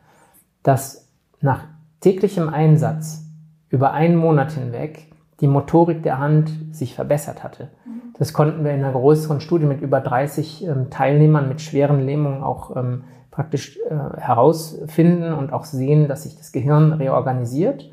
dass 0.64 1.08
nach 1.40 1.64
täglichem 2.02 2.50
Einsatz 2.50 3.24
über 3.70 3.94
einen 3.94 4.16
Monat 4.16 4.54
hinweg 4.54 5.08
die 5.40 5.48
Motorik 5.48 6.02
der 6.04 6.18
Hand 6.20 6.52
sich 6.72 6.96
verbessert 6.96 7.44
hatte. 7.44 7.70
Das 8.18 8.34
konnten 8.34 8.64
wir 8.64 8.72
in 8.72 8.84
einer 8.84 8.94
größeren 8.94 9.40
Studie 9.40 9.66
mit 9.66 9.82
über 9.82 10.02
30 10.02 10.66
ähm, 10.66 10.90
Teilnehmern 10.90 11.48
mit 11.48 11.62
schweren 11.62 12.04
Lähmungen 12.04 12.42
auch 12.42 12.76
ähm, 12.76 13.04
praktisch 13.30 13.78
äh, 13.88 14.20
herausfinden 14.20 15.34
und 15.34 15.54
auch 15.54 15.66
sehen, 15.66 16.08
dass 16.08 16.24
sich 16.24 16.36
das 16.36 16.52
Gehirn 16.52 16.94
reorganisiert 16.94 17.92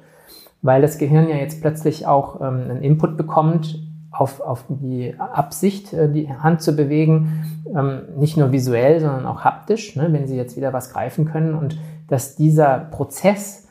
weil 0.65 0.81
das 0.81 0.97
Gehirn 0.97 1.29
ja 1.29 1.37
jetzt 1.37 1.61
plötzlich 1.61 2.07
auch 2.07 2.41
ähm, 2.41 2.63
einen 2.71 2.83
Input 2.83 3.19
bekommt 3.19 3.79
auf, 4.11 4.41
auf 4.41 4.65
die 4.69 5.15
Absicht, 5.19 5.93
äh, 5.93 6.11
die 6.11 6.33
Hand 6.33 6.63
zu 6.63 6.75
bewegen, 6.75 7.45
ähm, 7.77 8.05
nicht 8.17 8.39
nur 8.39 8.51
visuell, 8.51 8.99
sondern 8.99 9.27
auch 9.27 9.45
haptisch, 9.45 9.95
ne, 9.95 10.09
wenn 10.11 10.27
Sie 10.27 10.37
jetzt 10.37 10.57
wieder 10.57 10.73
was 10.73 10.91
greifen 10.91 11.27
können. 11.27 11.55
Und 11.55 11.79
dass 12.09 12.35
dieser 12.35 12.79
Prozess 12.79 13.64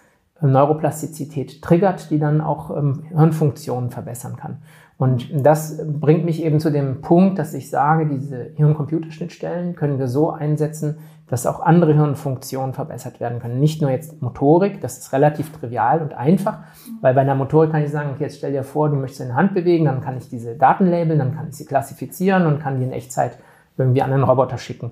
Neuroplastizität 0.51 1.61
triggert, 1.61 2.09
die 2.09 2.19
dann 2.19 2.41
auch 2.41 2.75
ähm, 2.75 3.03
Hirnfunktionen 3.09 3.89
verbessern 3.89 4.35
kann. 4.35 4.57
Und 4.97 5.27
das 5.45 5.81
bringt 5.85 6.23
mich 6.23 6.43
eben 6.43 6.59
zu 6.59 6.71
dem 6.71 7.01
Punkt, 7.01 7.39
dass 7.39 7.53
ich 7.53 7.69
sage, 7.69 8.05
diese 8.07 8.51
Hirn-Computer-Schnittstellen 8.55 9.75
können 9.75 9.99
wir 9.99 10.07
so 10.07 10.29
einsetzen, 10.29 10.97
dass 11.27 11.47
auch 11.47 11.61
andere 11.61 11.93
Hirnfunktionen 11.93 12.73
verbessert 12.73 13.19
werden 13.19 13.39
können. 13.39 13.59
Nicht 13.59 13.81
nur 13.81 13.89
jetzt 13.89 14.21
Motorik, 14.21 14.81
das 14.81 14.99
ist 14.99 15.13
relativ 15.13 15.51
trivial 15.51 16.01
und 16.01 16.13
einfach, 16.13 16.59
weil 17.01 17.13
bei 17.15 17.21
einer 17.21 17.35
Motorik 17.35 17.71
kann 17.71 17.83
ich 17.83 17.91
sagen, 17.91 18.11
okay, 18.13 18.25
jetzt 18.25 18.37
stell 18.37 18.51
dir 18.51 18.63
vor, 18.63 18.89
du 18.89 18.95
möchtest 18.95 19.21
deine 19.21 19.35
Hand 19.35 19.53
bewegen, 19.53 19.85
dann 19.85 20.01
kann 20.01 20.17
ich 20.17 20.29
diese 20.29 20.55
Daten 20.55 20.85
labeln, 20.85 21.19
dann 21.19 21.35
kann 21.35 21.47
ich 21.49 21.55
sie 21.55 21.65
klassifizieren 21.65 22.45
und 22.45 22.59
kann 22.59 22.77
die 22.77 22.83
in 22.83 22.91
Echtzeit 22.91 23.39
irgendwie 23.77 24.03
an 24.03 24.13
einen 24.13 24.23
Roboter 24.23 24.57
schicken. 24.57 24.91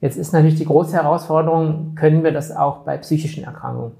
Jetzt 0.00 0.16
ist 0.16 0.32
natürlich 0.32 0.56
die 0.56 0.64
große 0.64 0.94
Herausforderung, 0.94 1.94
können 1.94 2.22
wir 2.24 2.32
das 2.32 2.54
auch 2.54 2.78
bei 2.78 2.96
psychischen 2.98 3.44
Erkrankungen? 3.44 3.92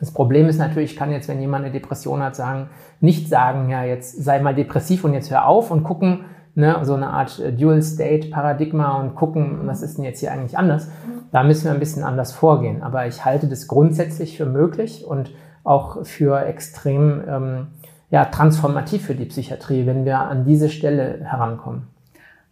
Das 0.00 0.12
Problem 0.12 0.48
ist 0.48 0.58
natürlich, 0.58 0.92
ich 0.92 0.96
kann 0.96 1.12
jetzt, 1.12 1.28
wenn 1.28 1.40
jemand 1.40 1.64
eine 1.64 1.72
Depression 1.72 2.22
hat, 2.22 2.34
sagen, 2.34 2.70
nicht 3.00 3.28
sagen, 3.28 3.68
ja, 3.68 3.84
jetzt 3.84 4.24
sei 4.24 4.40
mal 4.40 4.54
depressiv 4.54 5.04
und 5.04 5.12
jetzt 5.12 5.30
hör 5.30 5.46
auf 5.46 5.70
und 5.70 5.84
gucken, 5.84 6.24
ne, 6.54 6.78
so 6.82 6.94
eine 6.94 7.10
Art 7.10 7.38
äh, 7.38 7.52
Dual-State-Paradigma 7.52 9.00
und 9.00 9.14
gucken, 9.14 9.60
was 9.64 9.82
ist 9.82 9.98
denn 9.98 10.04
jetzt 10.04 10.20
hier 10.20 10.32
eigentlich 10.32 10.56
anders. 10.56 10.88
Da 11.32 11.42
müssen 11.42 11.64
wir 11.64 11.72
ein 11.72 11.78
bisschen 11.78 12.02
anders 12.02 12.32
vorgehen. 12.32 12.82
Aber 12.82 13.06
ich 13.06 13.24
halte 13.24 13.46
das 13.46 13.68
grundsätzlich 13.68 14.36
für 14.36 14.46
möglich 14.46 15.04
und 15.06 15.30
auch 15.62 16.04
für 16.04 16.44
extrem 16.46 17.22
ähm, 17.28 17.66
ja, 18.10 18.24
transformativ 18.24 19.06
für 19.06 19.14
die 19.14 19.26
Psychiatrie, 19.26 19.86
wenn 19.86 20.04
wir 20.04 20.18
an 20.18 20.44
diese 20.44 20.68
Stelle 20.68 21.20
herankommen. 21.22 21.82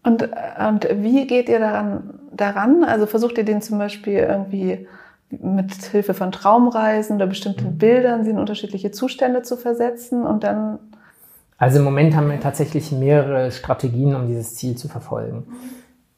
Und, 0.05 0.23
und 0.23 0.89
wie 1.03 1.27
geht 1.27 1.49
ihr 1.49 1.59
daran, 1.59 2.21
daran? 2.33 2.85
Also 2.85 3.07
versucht 3.07 3.37
ihr 3.39 3.45
den 3.45 3.61
zum 3.61 3.79
Beispiel 3.79 4.19
irgendwie 4.19 4.87
mit 5.31 5.75
Hilfe 5.75 6.15
von 6.15 6.33
Traumreisen 6.33 7.17
oder 7.17 7.27
bestimmten 7.27 7.75
mhm. 7.75 7.79
Bildern 7.79 8.25
sie 8.25 8.31
in 8.31 8.39
unterschiedliche 8.39 8.91
Zustände 8.91 9.43
zu 9.43 9.57
versetzen 9.57 10.27
und 10.27 10.45
dann 10.45 10.79
also 11.59 11.79
im 11.81 11.85
Moment 11.85 12.15
haben 12.15 12.31
wir 12.31 12.39
tatsächlich 12.39 12.93
mehrere 12.93 13.51
Strategien, 13.51 14.15
um 14.15 14.29
dieses 14.29 14.55
Ziel 14.55 14.77
zu 14.77 14.87
verfolgen. 14.87 15.45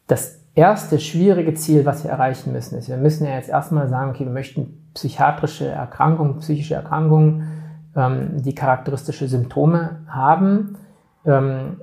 Das 0.06 0.38
erste 0.54 1.00
schwierige 1.00 1.54
Ziel, 1.54 1.86
was 1.86 2.04
wir 2.04 2.10
erreichen 2.10 2.52
müssen, 2.52 2.76
ist, 2.78 2.90
wir 2.90 2.98
müssen 2.98 3.26
ja 3.26 3.34
jetzt 3.34 3.48
erstmal 3.48 3.88
sagen, 3.88 4.10
okay, 4.10 4.26
wir 4.26 4.32
möchten 4.32 4.90
psychiatrische 4.92 5.66
Erkrankungen, 5.66 6.40
psychische 6.40 6.74
Erkrankungen, 6.74 7.48
ähm, 7.96 8.42
die 8.42 8.54
charakteristische 8.54 9.28
Symptome 9.28 10.00
haben, 10.08 10.76
ähm, 11.24 11.80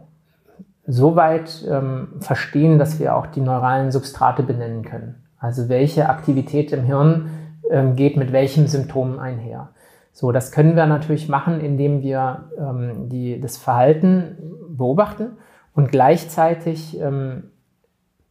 soweit 0.86 1.65
ähm, 1.67 2.10
verstehen, 2.19 2.77
dass 2.77 3.00
wir 3.00 3.15
auch 3.15 3.25
die 3.25 3.41
neuralen 3.41 3.91
Substrate 3.91 4.43
benennen 4.43 4.84
können. 4.84 5.26
Also 5.39 5.70
welche 5.70 6.10
Aktivität 6.10 6.72
im 6.72 6.84
Hirn 6.84 7.29
ähm, 7.70 7.96
geht 7.96 8.17
mit 8.17 8.32
welchem 8.32 8.67
Symptom 8.67 9.20
einher. 9.20 9.70
So, 10.12 10.32
das 10.32 10.51
können 10.51 10.75
wir 10.75 10.88
natürlich 10.88 11.29
machen, 11.29 11.60
indem 11.60 12.01
wir 12.01 12.50
ähm, 12.58 13.10
die, 13.10 13.39
das 13.39 13.58
Verhalten 13.58 14.38
beobachten 14.70 15.38
und 15.75 15.91
gleichzeitig 15.91 17.00
ähm, 17.00 17.51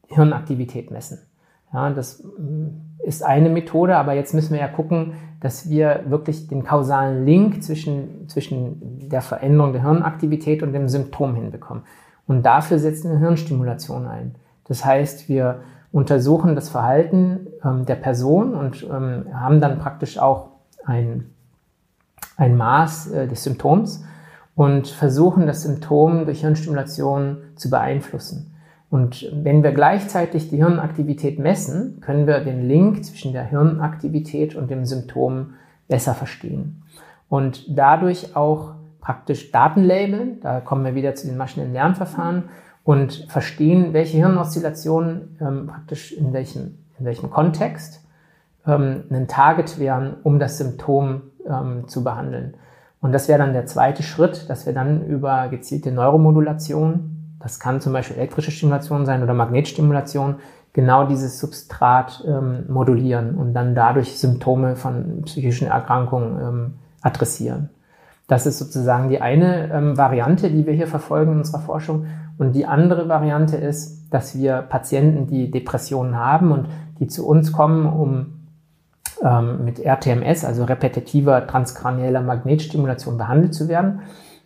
Hirnaktivität 0.08 0.90
messen. 0.90 1.20
Ja, 1.72 1.90
das 1.90 2.24
mm, 2.24 2.68
ist 3.04 3.22
eine 3.22 3.50
Methode, 3.50 3.96
aber 3.96 4.14
jetzt 4.14 4.34
müssen 4.34 4.52
wir 4.52 4.60
ja 4.60 4.68
gucken, 4.68 5.12
dass 5.40 5.68
wir 5.70 6.04
wirklich 6.08 6.48
den 6.48 6.64
kausalen 6.64 7.24
Link 7.24 7.62
zwischen, 7.62 8.28
zwischen 8.28 9.08
der 9.08 9.20
Veränderung 9.20 9.72
der 9.72 9.82
Hirnaktivität 9.82 10.62
und 10.64 10.72
dem 10.72 10.88
Symptom 10.88 11.36
hinbekommen. 11.36 11.84
Und 12.26 12.44
dafür 12.44 12.78
setzen 12.80 13.12
wir 13.12 13.18
Hirnstimulation 13.18 14.06
ein. 14.06 14.34
Das 14.64 14.84
heißt, 14.84 15.28
wir 15.28 15.60
untersuchen 15.96 16.54
das 16.54 16.68
Verhalten 16.68 17.46
ähm, 17.64 17.86
der 17.86 17.94
Person 17.94 18.54
und 18.54 18.82
ähm, 18.84 19.26
haben 19.32 19.60
dann 19.60 19.78
praktisch 19.78 20.18
auch 20.18 20.48
ein 20.84 21.30
ein 22.36 22.56
Maß 22.56 23.12
äh, 23.12 23.28
des 23.28 23.42
Symptoms 23.44 24.04
und 24.54 24.88
versuchen, 24.88 25.46
das 25.46 25.62
Symptom 25.62 26.24
durch 26.24 26.40
Hirnstimulation 26.40 27.38
zu 27.56 27.70
beeinflussen. 27.70 28.52
Und 28.90 29.30
wenn 29.32 29.62
wir 29.62 29.72
gleichzeitig 29.72 30.48
die 30.48 30.58
Hirnaktivität 30.58 31.38
messen, 31.38 32.00
können 32.00 32.26
wir 32.26 32.40
den 32.40 32.66
Link 32.68 33.04
zwischen 33.04 33.32
der 33.32 33.44
Hirnaktivität 33.44 34.54
und 34.54 34.70
dem 34.70 34.84
Symptom 34.84 35.54
besser 35.88 36.14
verstehen. 36.14 36.82
Und 37.28 37.64
dadurch 37.68 38.36
auch 38.36 38.74
praktisch 39.00 39.50
Daten 39.50 39.82
labeln, 39.82 40.40
da 40.40 40.60
kommen 40.60 40.84
wir 40.84 40.94
wieder 40.94 41.14
zu 41.14 41.26
den 41.26 41.36
maschinellen 41.36 41.72
Lernverfahren, 41.72 42.44
und 42.86 43.26
verstehen, 43.28 43.92
welche 43.92 44.16
Hirnoszillationen 44.16 45.36
ähm, 45.40 45.66
praktisch 45.66 46.12
in 46.12 46.32
welchem, 46.32 46.78
in 47.00 47.04
welchem 47.04 47.30
Kontext 47.30 48.00
ähm, 48.64 49.02
ein 49.10 49.26
Target 49.26 49.80
wären, 49.80 50.14
um 50.22 50.38
das 50.38 50.58
Symptom 50.58 51.22
ähm, 51.50 51.88
zu 51.88 52.04
behandeln. 52.04 52.54
Und 53.00 53.10
das 53.10 53.26
wäre 53.26 53.40
dann 53.40 53.54
der 53.54 53.66
zweite 53.66 54.04
Schritt, 54.04 54.48
dass 54.48 54.66
wir 54.66 54.72
dann 54.72 55.04
über 55.04 55.48
gezielte 55.48 55.90
Neuromodulation, 55.90 57.34
das 57.40 57.58
kann 57.58 57.80
zum 57.80 57.92
Beispiel 57.92 58.18
elektrische 58.18 58.52
Stimulation 58.52 59.04
sein 59.04 59.24
oder 59.24 59.34
Magnetstimulation, 59.34 60.36
genau 60.72 61.08
dieses 61.08 61.40
Substrat 61.40 62.22
ähm, 62.24 62.66
modulieren 62.68 63.34
und 63.34 63.52
dann 63.52 63.74
dadurch 63.74 64.16
Symptome 64.16 64.76
von 64.76 65.22
psychischen 65.24 65.66
Erkrankungen 65.66 66.38
ähm, 66.40 66.74
adressieren. 67.02 67.68
Das 68.26 68.44
ist 68.46 68.58
sozusagen 68.58 69.08
die 69.08 69.20
eine 69.20 69.72
ähm, 69.72 69.96
Variante, 69.96 70.50
die 70.50 70.66
wir 70.66 70.72
hier 70.72 70.88
verfolgen 70.88 71.32
in 71.32 71.38
unserer 71.38 71.60
Forschung. 71.60 72.06
Und 72.38 72.52
die 72.52 72.66
andere 72.66 73.08
Variante 73.08 73.56
ist, 73.56 74.08
dass 74.10 74.36
wir 74.36 74.62
Patienten, 74.62 75.26
die 75.26 75.50
Depressionen 75.50 76.16
haben 76.16 76.50
und 76.50 76.66
die 76.98 77.06
zu 77.06 77.26
uns 77.26 77.52
kommen, 77.52 77.86
um 77.86 78.48
ähm, 79.22 79.64
mit 79.64 79.78
RTMS, 79.78 80.44
also 80.44 80.64
repetitiver 80.64 81.46
transkranieller 81.46 82.20
Magnetstimulation, 82.20 83.16
behandelt 83.16 83.54
zu 83.54 83.68
werden. 83.68 84.00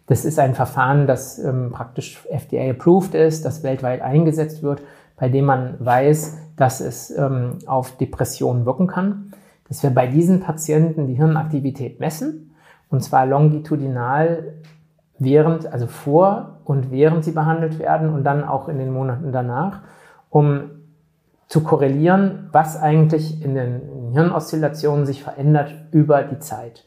Das 0.07 0.25
ist 0.25 0.39
ein 0.39 0.55
Verfahren, 0.55 1.07
das 1.07 1.39
ähm, 1.39 1.71
praktisch 1.73 2.27
FDA-approved 2.29 3.15
ist, 3.15 3.45
das 3.45 3.63
weltweit 3.63 4.03
eingesetzt 4.03 4.63
wird, 4.63 4.83
bei 5.17 5.29
dem 5.29 5.45
man 5.45 5.77
weiß, 5.79 6.39
dass 6.57 6.81
es 6.81 7.11
ähm, 7.17 7.59
auf 7.67 7.97
Depressionen 7.97 8.67
wirken 8.67 8.87
kann. 8.87 9.33
Dass 9.69 9.83
wir 9.83 9.91
bei 9.91 10.07
diesen 10.07 10.41
Patienten 10.41 11.07
die 11.07 11.15
Hirnaktivität 11.15 12.01
messen, 12.01 12.50
und 12.91 13.03
zwar 13.03 13.27
longitudinal 13.27 14.55
während, 15.19 15.73
also 15.73 15.87
vor 15.87 16.59
und 16.65 16.91
während 16.91 17.25
sie 17.25 17.33
behandelt 17.33 17.79
werden 17.79 18.13
und 18.13 18.25
dann 18.25 18.45
auch 18.45 18.69
in 18.69 18.79
den 18.79 18.93
Monaten 18.93 19.33
danach, 19.33 19.81
um 20.29 20.71
zu 21.47 21.63
korrelieren, 21.63 22.49
was 22.53 22.81
eigentlich 22.81 23.43
in 23.45 23.55
den 23.55 24.13
Hirnoszillationen 24.13 25.05
sich 25.05 25.23
verändert 25.23 25.75
über 25.91 26.23
die 26.23 26.39
Zeit. 26.39 26.85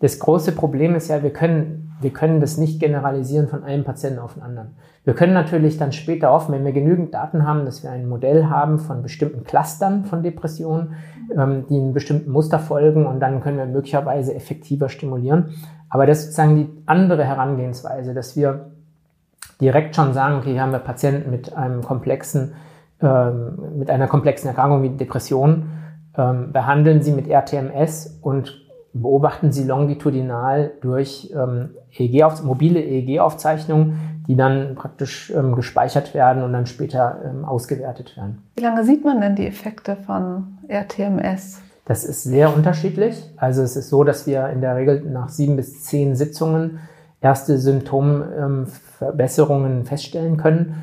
Das 0.00 0.18
große 0.20 0.52
Problem 0.52 0.94
ist 0.94 1.08
ja, 1.08 1.22
wir 1.22 1.32
können, 1.32 1.87
wir 2.00 2.12
können 2.12 2.40
das 2.40 2.58
nicht 2.58 2.80
generalisieren 2.80 3.48
von 3.48 3.64
einem 3.64 3.84
Patienten 3.84 4.18
auf 4.18 4.34
den 4.34 4.42
anderen. 4.42 4.76
Wir 5.04 5.14
können 5.14 5.32
natürlich 5.32 5.78
dann 5.78 5.92
später 5.92 6.32
offen, 6.32 6.54
wenn 6.54 6.64
wir 6.64 6.72
genügend 6.72 7.14
Daten 7.14 7.46
haben, 7.46 7.64
dass 7.64 7.82
wir 7.82 7.90
ein 7.90 8.08
Modell 8.08 8.46
haben 8.46 8.78
von 8.78 9.02
bestimmten 9.02 9.44
Clustern 9.44 10.04
von 10.04 10.22
Depressionen, 10.22 10.94
ähm, 11.36 11.66
die 11.68 11.76
einen 11.76 11.94
bestimmten 11.94 12.30
Muster 12.30 12.58
folgen 12.58 13.06
und 13.06 13.20
dann 13.20 13.40
können 13.40 13.58
wir 13.58 13.66
möglicherweise 13.66 14.34
effektiver 14.34 14.88
stimulieren. 14.88 15.50
Aber 15.88 16.06
das 16.06 16.18
ist 16.18 16.24
sozusagen 16.26 16.56
die 16.56 16.68
andere 16.86 17.24
Herangehensweise, 17.24 18.14
dass 18.14 18.36
wir 18.36 18.70
direkt 19.60 19.96
schon 19.96 20.12
sagen, 20.12 20.36
okay, 20.36 20.52
hier 20.52 20.62
haben 20.62 20.72
wir 20.72 20.78
Patienten 20.78 21.30
mit 21.30 21.56
einem 21.56 21.82
komplexen 21.82 22.52
ähm, 23.00 23.78
mit 23.78 23.90
einer 23.90 24.08
komplexen 24.08 24.48
Erkrankung 24.48 24.82
wie 24.82 24.90
Depression, 24.90 25.70
ähm, 26.16 26.52
behandeln 26.52 27.00
Sie 27.00 27.12
mit 27.12 27.28
RTMS 27.28 28.18
und 28.22 28.57
beobachten 28.92 29.52
Sie 29.52 29.64
longitudinal 29.64 30.72
durch 30.80 31.32
ähm, 31.34 31.70
EEG 31.96 32.24
auf, 32.24 32.42
mobile 32.42 32.80
EEG-Aufzeichnungen, 32.80 34.24
die 34.26 34.34
dann 34.36 34.74
praktisch 34.74 35.30
ähm, 35.30 35.54
gespeichert 35.54 36.14
werden 36.14 36.42
und 36.42 36.52
dann 36.52 36.66
später 36.66 37.20
ähm, 37.24 37.44
ausgewertet 37.44 38.16
werden. 38.16 38.42
Wie 38.56 38.62
lange 38.62 38.82
sieht 38.84 39.04
man 39.04 39.20
denn 39.20 39.36
die 39.36 39.46
Effekte 39.46 39.94
von 39.96 40.58
RTMS? 40.68 41.60
Das 41.84 42.02
ist 42.04 42.24
sehr 42.24 42.52
unterschiedlich. 42.54 43.30
Also 43.36 43.62
es 43.62 43.76
ist 43.76 43.88
so, 43.88 44.04
dass 44.04 44.26
wir 44.26 44.50
in 44.50 44.60
der 44.60 44.76
Regel 44.76 45.00
nach 45.02 45.30
sieben 45.30 45.56
bis 45.56 45.84
zehn 45.84 46.14
Sitzungen 46.16 46.80
erste 47.20 47.58
Symptomverbesserungen 47.58 49.84
feststellen 49.86 50.36
können. 50.36 50.76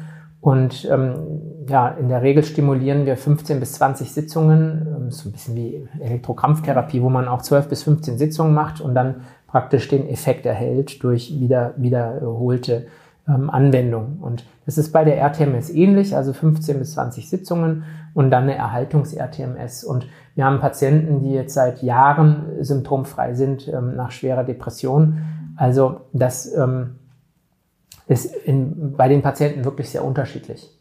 Und 0.46 0.88
ähm, 0.92 1.66
ja, 1.68 1.88
in 1.88 2.08
der 2.08 2.22
Regel 2.22 2.44
stimulieren 2.44 3.08
wir 3.08 3.18
15 3.18 3.60
bis 3.60 3.72
20 3.74 4.14
Sitzungen, 4.14 4.86
ähm, 4.96 5.10
so 5.10 5.28
ein 5.28 5.32
bisschen 5.32 5.56
wie 5.56 5.90
Elektrokrampftherapie, 6.00 7.02
wo 7.02 7.10
man 7.10 7.28
auch 7.28 7.42
12 7.42 7.68
bis 7.68 7.82
15 7.82 8.20
Sitzungen 8.20 8.54
macht 8.54 8.80
und 8.80 8.94
dann 8.94 9.22
praktisch 9.48 9.88
den 9.88 10.08
Effekt 10.08 10.46
erhält 10.46 11.02
durch 11.02 11.40
wieder, 11.40 11.74
wiederholte 11.78 12.86
ähm, 13.28 13.50
Anwendung. 13.50 14.20
Und 14.22 14.46
das 14.68 14.78
ist 14.78 14.92
bei 14.92 15.04
der 15.04 15.18
RTMS 15.18 15.72
ähnlich, 15.72 16.16
also 16.16 16.32
15 16.32 16.78
bis 16.78 16.94
20 16.94 17.28
Sitzungen 17.28 17.84
und 18.14 18.30
dann 18.30 18.44
eine 18.44 18.54
Erhaltungs-RTMS. 18.54 19.84
Und 19.84 20.06
wir 20.36 20.46
haben 20.46 20.60
Patienten, 20.60 21.22
die 21.22 21.32
jetzt 21.32 21.56
seit 21.56 21.82
Jahren 21.82 22.46
symptomfrei 22.62 23.34
sind 23.34 23.68
ähm, 23.68 23.96
nach 23.96 24.12
schwerer 24.12 24.44
Depression. 24.44 25.24
Also 25.56 26.02
das 26.14 26.54
ähm, 26.54 26.98
ist 28.08 28.36
in, 28.36 28.94
bei 28.96 29.08
den 29.08 29.22
Patienten 29.22 29.66
wirklich 29.66 29.90
sehr 29.90 30.04
unterschiedlich. 30.04 30.72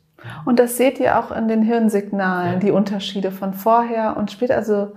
Und 0.44 0.58
das 0.58 0.76
seht 0.76 1.00
ihr 1.00 1.18
auch 1.18 1.30
in 1.30 1.48
den 1.48 1.62
Hirnsignalen, 1.62 2.54
ja. 2.54 2.58
die 2.58 2.70
Unterschiede 2.70 3.30
von 3.30 3.52
vorher 3.52 4.16
und 4.16 4.30
später. 4.30 4.56
Also 4.56 4.92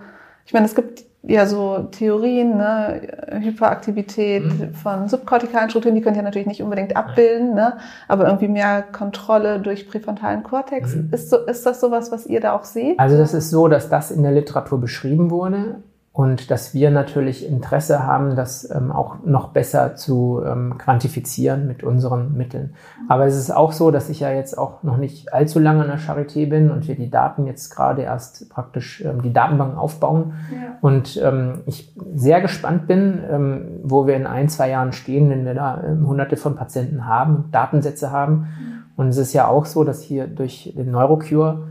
ich 0.45 0.53
meine, 0.53 0.65
es 0.65 0.75
gibt 0.75 1.03
ja 1.23 1.45
so 1.45 1.87
Theorien, 1.91 2.55
ne? 2.55 3.01
Hyperaktivität 3.41 4.45
mhm. 4.45 4.73
von 4.73 5.09
subkortikalen 5.09 5.69
Strukturen, 5.69 5.95
die 5.95 6.01
könnt 6.01 6.15
ihr 6.15 6.23
natürlich 6.23 6.47
nicht 6.47 6.63
unbedingt 6.63 6.95
abbilden, 6.95 7.53
ne? 7.53 7.77
aber 8.07 8.25
irgendwie 8.25 8.47
mehr 8.47 8.81
Kontrolle 8.81 9.59
durch 9.59 9.89
präfrontalen 9.89 10.43
Kortex. 10.43 10.95
Mhm. 10.95 11.09
Ist, 11.11 11.29
so, 11.29 11.37
ist 11.45 11.65
das 11.65 11.81
sowas, 11.81 12.11
was 12.11 12.25
ihr 12.27 12.39
da 12.39 12.53
auch 12.53 12.63
seht? 12.63 12.97
Also 12.99 13.17
das 13.17 13.33
ist 13.33 13.49
so, 13.49 13.67
dass 13.67 13.89
das 13.89 14.11
in 14.11 14.23
der 14.23 14.31
Literatur 14.31 14.79
beschrieben 14.79 15.29
wurde 15.29 15.75
und 16.17 16.49
dass 16.49 16.73
wir 16.73 16.89
natürlich 16.89 17.47
Interesse 17.47 18.03
haben, 18.03 18.35
das 18.35 18.67
ähm, 18.71 18.91
auch 18.91 19.17
noch 19.23 19.49
besser 19.49 19.93
zu 19.93 20.41
ähm, 20.43 20.79
quantifizieren 20.79 21.67
mit 21.67 21.83
unseren 21.83 22.35
Mitteln. 22.35 22.73
Aber 23.07 23.27
es 23.27 23.37
ist 23.37 23.51
auch 23.51 23.71
so, 23.71 23.91
dass 23.91 24.09
ich 24.09 24.21
ja 24.21 24.31
jetzt 24.31 24.57
auch 24.57 24.81
noch 24.81 24.97
nicht 24.97 25.31
allzu 25.31 25.59
lange 25.59 25.83
in 25.83 25.89
der 25.89 25.99
Charité 25.99 26.49
bin 26.49 26.71
und 26.71 26.87
wir 26.87 26.95
die 26.95 27.11
Daten 27.11 27.45
jetzt 27.45 27.69
gerade 27.69 28.01
erst 28.01 28.49
praktisch 28.49 29.05
ähm, 29.05 29.21
die 29.21 29.31
Datenbanken 29.31 29.77
aufbauen 29.77 30.33
ja. 30.51 30.79
und 30.81 31.21
ähm, 31.23 31.61
ich 31.67 31.93
sehr 32.15 32.41
gespannt 32.41 32.87
bin, 32.87 33.19
ähm, 33.29 33.67
wo 33.83 34.07
wir 34.07 34.15
in 34.15 34.25
ein, 34.25 34.49
zwei 34.49 34.71
Jahren 34.71 34.93
stehen, 34.93 35.29
wenn 35.29 35.45
wir 35.45 35.53
da 35.53 35.83
ähm, 35.83 36.07
hunderte 36.07 36.35
von 36.35 36.55
Patienten 36.55 37.05
haben, 37.05 37.49
Datensätze 37.51 38.09
haben. 38.09 38.33
Mhm. 38.33 38.47
Und 38.95 39.09
es 39.09 39.17
ist 39.17 39.33
ja 39.33 39.47
auch 39.47 39.65
so, 39.65 39.83
dass 39.83 40.01
hier 40.01 40.25
durch 40.25 40.73
den 40.75 40.89
Neurocure 40.89 41.67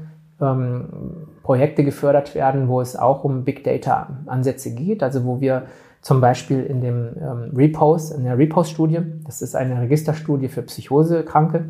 Projekte 1.47 1.85
gefördert 1.85 2.35
werden, 2.35 2.67
wo 2.67 2.81
es 2.81 2.97
auch 2.97 3.23
um 3.23 3.45
Big 3.45 3.63
Data 3.63 4.09
Ansätze 4.27 4.75
geht, 4.75 5.05
also 5.05 5.25
wo 5.25 5.41
wir 5.41 5.67
zum 6.01 6.21
Beispiel 6.21 6.65
in 6.65 6.81
dem 6.81 7.15
ähm, 7.21 7.53
Repose, 7.55 8.17
in 8.17 8.25
der 8.25 8.37
Repose-Studie, 8.37 8.99
das 9.25 9.43
ist 9.43 9.55
eine 9.55 9.81
Registerstudie 9.81 10.49
für 10.49 10.63
Psychosekranke, 10.63 11.67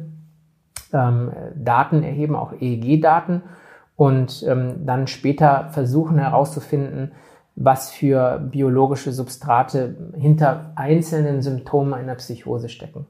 ähm, 0.95 1.31
Daten 1.55 2.03
erheben, 2.03 2.37
auch 2.37 2.55
EEG-Daten 2.59 3.43
und 3.97 4.43
ähm, 4.49 4.87
dann 4.87 5.09
später 5.09 5.69
versuchen 5.73 6.17
herauszufinden, 6.17 7.13
was 7.55 7.91
für 7.91 8.39
biologische 8.51 9.13
Substrate 9.13 9.95
hinter 10.17 10.73
einzelnen 10.77 11.43
Symptomen 11.43 11.93
einer 11.93 12.15
Psychose 12.15 12.71
stecken. 12.71 13.05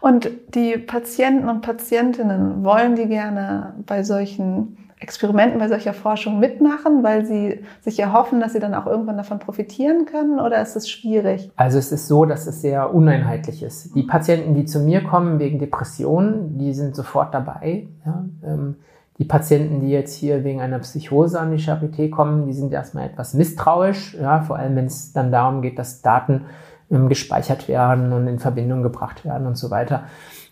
Und 0.00 0.30
die 0.54 0.78
Patienten 0.78 1.50
und 1.50 1.60
Patientinnen 1.60 2.64
wollen 2.64 2.96
die 2.96 3.06
gerne 3.06 3.74
bei 3.84 4.02
solchen 4.02 4.78
Experimenten, 5.00 5.58
bei 5.58 5.68
solcher 5.68 5.94
Forschung 5.94 6.38
mitmachen, 6.38 7.02
weil 7.02 7.24
sie 7.24 7.60
sich 7.80 7.98
erhoffen, 7.98 8.38
dass 8.38 8.52
sie 8.52 8.60
dann 8.60 8.74
auch 8.74 8.86
irgendwann 8.86 9.16
davon 9.16 9.38
profitieren 9.38 10.04
können 10.04 10.38
oder 10.38 10.60
ist 10.60 10.76
es 10.76 10.90
schwierig? 10.90 11.50
Also 11.56 11.78
es 11.78 11.90
ist 11.90 12.06
so, 12.06 12.26
dass 12.26 12.46
es 12.46 12.60
sehr 12.60 12.94
uneinheitlich 12.94 13.62
ist. 13.62 13.96
Die 13.96 14.02
Patienten, 14.02 14.54
die 14.54 14.66
zu 14.66 14.80
mir 14.80 15.02
kommen 15.02 15.38
wegen 15.38 15.58
Depressionen, 15.58 16.58
die 16.58 16.74
sind 16.74 16.94
sofort 16.94 17.32
dabei. 17.32 17.88
Ja, 18.04 18.24
ähm, 18.44 18.76
Die 19.18 19.26
Patienten, 19.26 19.80
die 19.80 19.90
jetzt 19.90 20.14
hier 20.14 20.44
wegen 20.44 20.62
einer 20.62 20.78
Psychose 20.78 21.38
an 21.38 21.50
die 21.50 21.62
Charité 21.62 22.08
kommen, 22.10 22.46
die 22.46 22.54
sind 22.54 22.72
erstmal 22.72 23.06
etwas 23.06 23.34
misstrauisch, 23.34 24.14
ja, 24.14 24.40
vor 24.40 24.56
allem 24.56 24.76
wenn 24.76 24.86
es 24.86 25.12
dann 25.12 25.30
darum 25.30 25.60
geht, 25.60 25.78
dass 25.78 26.00
Daten 26.00 26.46
ähm, 26.90 27.08
gespeichert 27.08 27.68
werden 27.68 28.12
und 28.12 28.26
in 28.26 28.38
Verbindung 28.38 28.82
gebracht 28.82 29.24
werden 29.24 29.46
und 29.46 29.56
so 29.56 29.70
weiter. 29.70 30.04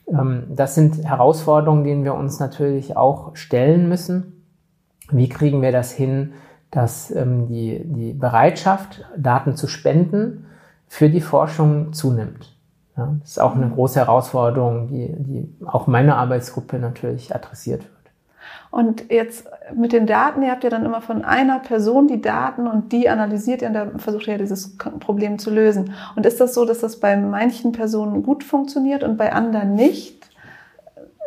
Ähm, 0.06 0.44
das 0.54 0.74
sind 0.74 1.04
Herausforderungen, 1.04 1.84
denen 1.84 2.04
wir 2.04 2.14
uns 2.14 2.40
natürlich 2.40 2.96
auch 2.96 3.34
stellen 3.36 3.88
müssen. 3.88 4.37
Wie 5.10 5.28
kriegen 5.28 5.62
wir 5.62 5.72
das 5.72 5.92
hin, 5.92 6.32
dass 6.70 7.10
ähm, 7.10 7.48
die, 7.48 7.82
die 7.84 8.12
Bereitschaft, 8.12 9.04
Daten 9.16 9.56
zu 9.56 9.68
spenden, 9.68 10.46
für 10.86 11.08
die 11.08 11.20
Forschung 11.20 11.92
zunimmt? 11.92 12.56
Ja, 12.96 13.14
das 13.20 13.30
ist 13.30 13.40
auch 13.40 13.54
eine 13.54 13.70
große 13.70 14.00
Herausforderung, 14.00 14.88
die, 14.88 15.14
die 15.18 15.66
auch 15.66 15.86
meine 15.86 16.16
Arbeitsgruppe 16.16 16.78
natürlich 16.78 17.34
adressiert 17.34 17.82
wird. 17.82 17.92
Und 18.70 19.10
jetzt 19.10 19.48
mit 19.74 19.92
den 19.92 20.06
Daten, 20.06 20.42
ihr 20.42 20.50
habt 20.50 20.64
ja 20.64 20.70
dann 20.70 20.84
immer 20.84 21.00
von 21.00 21.24
einer 21.24 21.58
Person 21.58 22.06
die 22.06 22.20
Daten 22.20 22.66
und 22.66 22.92
die 22.92 23.08
analysiert 23.08 23.62
ihr 23.62 23.68
und 23.68 23.74
da 23.74 23.86
versucht 23.96 24.26
ihr 24.26 24.34
ja 24.34 24.38
dieses 24.38 24.76
Problem 24.76 25.38
zu 25.38 25.50
lösen. 25.50 25.94
Und 26.16 26.26
ist 26.26 26.40
das 26.40 26.54
so, 26.54 26.66
dass 26.66 26.80
das 26.80 27.00
bei 27.00 27.16
manchen 27.16 27.72
Personen 27.72 28.22
gut 28.22 28.44
funktioniert 28.44 29.04
und 29.04 29.16
bei 29.16 29.32
anderen 29.32 29.74
nicht? 29.74 30.17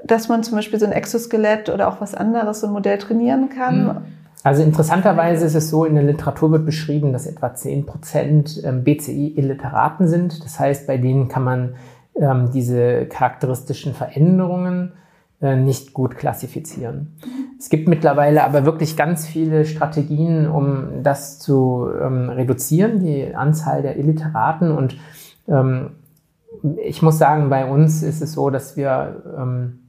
Dass 0.03 0.29
man 0.29 0.43
zum 0.43 0.55
Beispiel 0.55 0.79
so 0.79 0.85
ein 0.85 0.91
Exoskelett 0.91 1.69
oder 1.69 1.87
auch 1.87 2.01
was 2.01 2.15
anderes, 2.15 2.61
so 2.61 2.67
ein 2.67 2.73
Modell 2.73 2.97
trainieren 2.97 3.49
kann? 3.49 3.87
Hm. 3.87 3.97
Also 4.43 4.63
interessanterweise 4.63 5.45
ist 5.45 5.53
es 5.53 5.69
so, 5.69 5.85
in 5.85 5.93
der 5.93 6.03
Literatur 6.03 6.51
wird 6.51 6.65
beschrieben, 6.65 7.13
dass 7.13 7.27
etwa 7.27 7.47
10% 7.47 8.65
ähm, 8.65 8.83
BCI-Illiteraten 8.83 10.07
sind. 10.07 10.43
Das 10.43 10.59
heißt, 10.59 10.87
bei 10.87 10.97
denen 10.97 11.27
kann 11.27 11.43
man 11.43 11.75
ähm, 12.19 12.49
diese 12.51 13.05
charakteristischen 13.05 13.93
Veränderungen 13.93 14.93
äh, 15.41 15.55
nicht 15.55 15.93
gut 15.93 16.17
klassifizieren. 16.17 17.17
Es 17.59 17.69
gibt 17.69 17.87
mittlerweile 17.87 18.43
aber 18.43 18.65
wirklich 18.65 18.97
ganz 18.97 19.27
viele 19.27 19.65
Strategien, 19.65 20.47
um 20.47 21.03
das 21.03 21.37
zu 21.37 21.87
ähm, 22.01 22.29
reduzieren, 22.29 22.99
die 22.99 23.35
Anzahl 23.35 23.83
der 23.83 23.97
Illiteraten. 23.97 24.71
Und 24.71 24.97
ähm, 25.47 25.91
ich 26.83 27.03
muss 27.03 27.19
sagen, 27.19 27.49
bei 27.49 27.65
uns 27.65 28.01
ist 28.01 28.21
es 28.21 28.33
so, 28.33 28.49
dass 28.49 28.75
wir 28.75 29.23
ähm, 29.37 29.80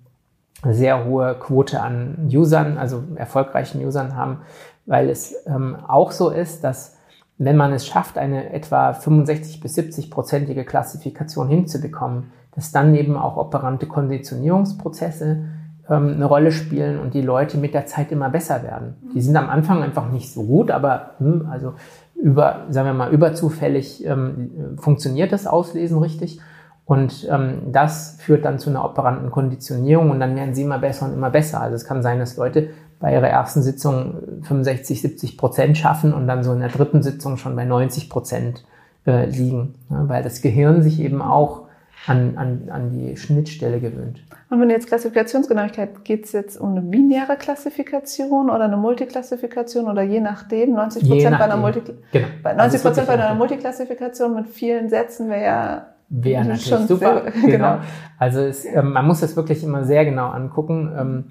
sehr 0.71 1.05
hohe 1.05 1.35
Quote 1.35 1.81
an 1.81 2.29
Usern, 2.33 2.79
also 2.79 3.03
erfolgreichen 3.17 3.85
Usern 3.85 4.17
haben, 4.17 4.39
weil 4.87 5.11
es 5.11 5.35
ähm, 5.47 5.77
auch 5.87 6.13
so 6.13 6.31
ist, 6.31 6.63
dass 6.65 6.97
wenn 7.39 7.57
man 7.57 7.73
es 7.73 7.87
schafft, 7.87 8.19
eine 8.19 8.53
etwa 8.53 8.93
65 8.93 9.61
bis 9.61 9.75
70 9.75 10.11
prozentige 10.11 10.65
Klassifikation 10.65 11.49
hinzubekommen, 11.49 12.31
dass 12.55 12.71
dann 12.71 12.95
eben 12.95 13.17
auch 13.17 13.37
operante 13.37 13.87
Konditionierungsprozesse 13.87 15.45
ähm, 15.89 16.13
eine 16.15 16.25
Rolle 16.25 16.53
spielen 16.53 17.01
und 17.01 17.15
die 17.15 17.23
Leute 17.23 17.59
mit 17.59 17.75
der 17.75 17.87
Zeit 17.87 18.13
immer 18.13 18.31
besser 18.31 18.63
werden. 18.63 18.95
Die 19.15 19.21
sind 19.21 19.37
am 19.37 19.51
Anfang 19.51 19.83
einfach 19.83 20.11
nicht 20.11 20.33
so 20.33 20.45
gut, 20.45 20.71
aber 20.71 21.15
hm, 21.19 21.49
also 21.51 21.75
über, 22.15 22.67
sagen 22.71 22.87
wir 22.87 22.95
mal, 22.95 23.11
überzufällig 23.13 24.07
ähm, 24.07 24.77
funktioniert 24.77 25.33
das 25.33 25.49
Auslesen 25.49 25.99
richtig. 25.99 26.41
Und 26.85 27.29
ähm, 27.31 27.73
das 27.73 28.17
führt 28.21 28.45
dann 28.45 28.59
zu 28.59 28.71
einer 28.71 28.85
operanten 28.85 29.31
Konditionierung 29.31 30.11
und 30.11 30.21
dann 30.21 30.35
werden 30.37 30.55
sie 30.55 30.63
immer 30.63 30.79
besser 30.79 31.07
und 31.07 31.15
immer 31.15 31.31
besser. 31.31 31.61
Also 31.61 31.77
es 31.77 31.85
kann 31.85 32.03
sein, 32.03 32.19
dass 32.19 32.37
Leute 32.37 32.71
bei 32.99 33.13
ihrer 33.13 33.29
ersten 33.29 33.63
Sitzung 33.63 34.15
65, 34.43 35.03
70 35.03 35.39
Prozent 35.39 35.79
schaffen 35.79 36.13
und 36.13 36.27
dann 36.27 36.45
so 36.45 36.53
in 36.53 36.61
der 36.61 36.69
dritten 36.69 37.03
Sitzung 37.03 37.37
schon 37.37 37.57
bei 37.57 37.65
90 37.65 38.09
Prozent 38.09 38.65
äh, 39.07 39.27
liegen, 39.27 39.75
ja, 39.91 40.09
weil 40.09 40.23
das 40.23 40.41
Gehirn 40.41 40.83
sich 40.83 41.01
eben 41.01 41.23
auch 41.23 41.63
an, 42.07 42.37
an, 42.37 42.69
an 42.69 42.91
die 42.91 43.17
Schnittstelle 43.17 43.81
gewöhnt. 43.81 44.25
Und 44.51 44.61
wenn 44.61 44.71
jetzt 44.71 44.89
Klassifikationsgenauigkeit, 44.89 46.05
geht 46.05 46.25
es 46.25 46.33
jetzt 46.33 46.61
um 46.61 46.73
eine 46.73 46.83
binäre 46.83 47.37
Klassifikation 47.37 48.51
oder 48.51 48.65
eine 48.65 48.77
Multiklassifikation 48.77 49.89
oder 49.89 50.03
je 50.03 50.21
nachdem, 50.21 50.75
90 50.75 51.09
Prozent 51.09 51.39
bei 51.39 51.45
einer, 51.45 51.57
Multi 51.57 51.81
genau. 52.11 52.27
bei 52.43 52.55
90 52.55 52.85
also 52.85 53.03
bei 53.03 53.13
einer 53.13 53.35
Multiklassifikation 53.35 54.35
mit 54.35 54.49
vielen 54.49 54.89
Sätzen 54.89 55.29
wäre 55.31 55.45
ja 55.45 55.87
Wäre 56.15 56.45
natürlich 56.45 56.67
schon 56.67 56.87
super. 56.87 57.23
Sehr, 57.23 57.33
genau. 57.33 57.51
genau. 57.51 57.79
Also 58.19 58.41
es, 58.41 58.67
ähm, 58.67 58.93
man 58.93 59.07
muss 59.07 59.21
das 59.21 59.35
wirklich 59.35 59.65
immer 59.65 59.85
sehr 59.85 60.05
genau 60.05 60.29
angucken. 60.29 60.93
Ähm, 60.97 61.25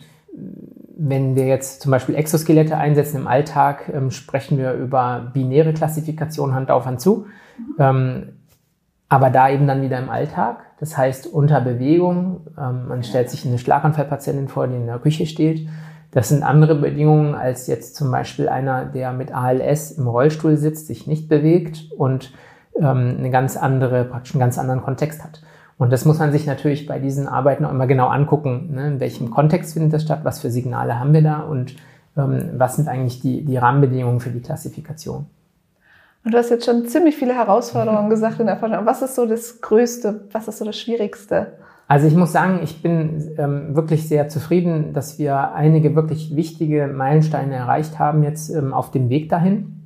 wenn 0.98 1.36
wir 1.36 1.46
jetzt 1.46 1.82
zum 1.82 1.91
Beispiel 1.91 2.15
Exoskelette 2.15 2.78
einsetzen 2.78 3.17
im 3.17 3.28
Alltag, 3.28 3.91
ähm, 3.94 4.10
sprechen 4.10 4.58
wir 4.58 4.74
über 4.74 5.30
binäre 5.34 5.74
Klassifikation 5.74 6.56
Hand 6.56 6.72
auf 6.72 6.86
Hand 6.86 7.00
zu. 7.00 7.26
Aber 7.78 9.30
da 9.30 9.50
eben 9.50 9.67
dann 9.67 9.82
wieder 9.82 10.00
im 10.00 10.10
Alltag. 10.10 10.63
Das 10.80 10.98
heißt 10.98 11.28
unter 11.28 11.60
Bewegung. 11.62 12.48
Man 12.56 13.04
stellt 13.04 13.30
sich 13.30 13.46
eine 13.46 13.58
Schlaganfallpatientin 13.58 14.48
vor, 14.48 14.67
die 14.67 14.76
in 14.76 14.88
der 14.88 15.00
Küche 15.00 15.26
steht. 15.26 15.67
Das 16.12 16.30
sind 16.30 16.44
andere 16.44 16.76
Bedingungen 16.76 17.36
als 17.36 17.67
jetzt 17.67 17.96
zum 17.96 18.10
Beispiel 18.10 18.48
einer, 18.50 18.86
der 18.86 19.12
mit 19.12 19.34
ALS 19.34 19.91
im 19.91 20.08
Rollstuhl 20.08 20.58
sitzt, 20.58 20.88
sich 20.88 21.08
nicht 21.08 21.28
bewegt 21.30 21.91
und 21.98 22.32
ähm, 22.78 23.16
eine 23.18 23.30
ganz 23.30 23.58
andere, 23.58 24.06
praktisch 24.06 24.34
einen 24.34 24.42
ganz 24.42 24.58
anderen 24.58 24.82
Kontext 24.82 25.24
hat. 25.24 25.42
Und 25.78 25.92
das 25.92 26.06
muss 26.06 26.20
man 26.20 26.32
sich 26.32 26.46
natürlich 26.46 26.86
bei 26.86 27.00
diesen 27.00 27.28
Arbeiten 27.28 27.66
auch 27.66 27.72
immer 27.72 27.88
genau 27.88 28.08
angucken. 28.08 28.70
Ne? 28.76 28.88
In 28.88 29.00
welchem 29.00 29.32
Kontext 29.32 29.74
findet 29.74 29.94
das 29.94 30.04
statt? 30.04 30.20
Was 30.24 30.40
für 30.40 30.52
Signale 30.52 31.00
haben 31.00 31.14
wir 31.14 31.24
da? 31.24 31.40
Und 31.40 31.76
ähm, 32.16 32.52
was 32.58 32.76
sind 32.76 32.88
eigentlich 32.88 33.20
die, 33.20 33.44
die 33.44 33.58
Rahmenbedingungen 33.58 34.20
für 34.20 34.30
die 34.30 34.42
Klassifikation? 34.42 35.26
Und 36.24 36.34
du 36.34 36.38
hast 36.38 36.52
jetzt 36.52 36.66
schon 36.66 36.86
ziemlich 36.86 37.16
viele 37.16 37.34
Herausforderungen 37.34 38.10
gesagt 38.10 38.40
in 38.40 38.46
der 38.46 38.58
Forschung. 38.58 38.86
Was 38.86 39.02
ist 39.02 39.16
so 39.16 39.26
das 39.26 39.60
Größte? 39.62 40.26
Was 40.32 40.48
ist 40.48 40.60
so 40.60 40.66
das 40.66 40.78
Schwierigste? 40.78 41.54
Also 41.88 42.08
ich 42.08 42.16
muss 42.16 42.32
sagen, 42.32 42.60
ich 42.64 42.82
bin 42.82 43.32
ähm, 43.38 43.76
wirklich 43.76 44.08
sehr 44.08 44.30
zufrieden, 44.30 44.94
dass 44.94 45.20
wir 45.20 45.54
einige 45.54 45.96
wirklich 45.96 46.36
wichtige 46.36 46.88
Meilensteine 46.88 47.56
erreicht 47.56 48.00
haben 48.00 48.24
jetzt 48.24 48.50
ähm, 48.50 48.74
auf 48.74 48.92
dem 48.92 49.10
Weg 49.10 49.30
dahin. 49.30 49.81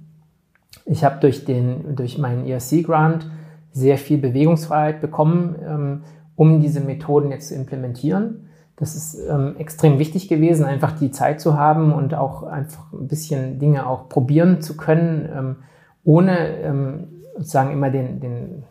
Ich 0.85 1.03
habe 1.03 1.19
durch, 1.19 1.45
den, 1.45 1.95
durch 1.95 2.17
meinen 2.17 2.45
ERC-Grant 2.45 3.29
sehr 3.71 3.97
viel 3.97 4.17
Bewegungsfreiheit 4.17 5.01
bekommen, 5.01 5.55
ähm, 5.67 6.01
um 6.35 6.61
diese 6.61 6.79
Methoden 6.79 7.31
jetzt 7.31 7.49
zu 7.49 7.55
implementieren. 7.55 8.49
Das 8.77 8.95
ist 8.95 9.17
ähm, 9.29 9.55
extrem 9.57 9.99
wichtig 9.99 10.27
gewesen, 10.27 10.65
einfach 10.65 10.91
die 10.91 11.11
Zeit 11.11 11.39
zu 11.39 11.57
haben 11.57 11.93
und 11.93 12.13
auch 12.13 12.43
einfach 12.43 12.91
ein 12.93 13.07
bisschen 13.07 13.57
Dinge 13.59 13.87
auch 13.87 14.09
probieren 14.09 14.61
zu 14.61 14.75
können, 14.75 15.29
ähm, 15.33 15.55
ohne 16.03 16.57
ähm, 16.57 17.07
sozusagen 17.37 17.71
immer 17.71 17.89
den, 17.89 18.19
den 18.19 18.63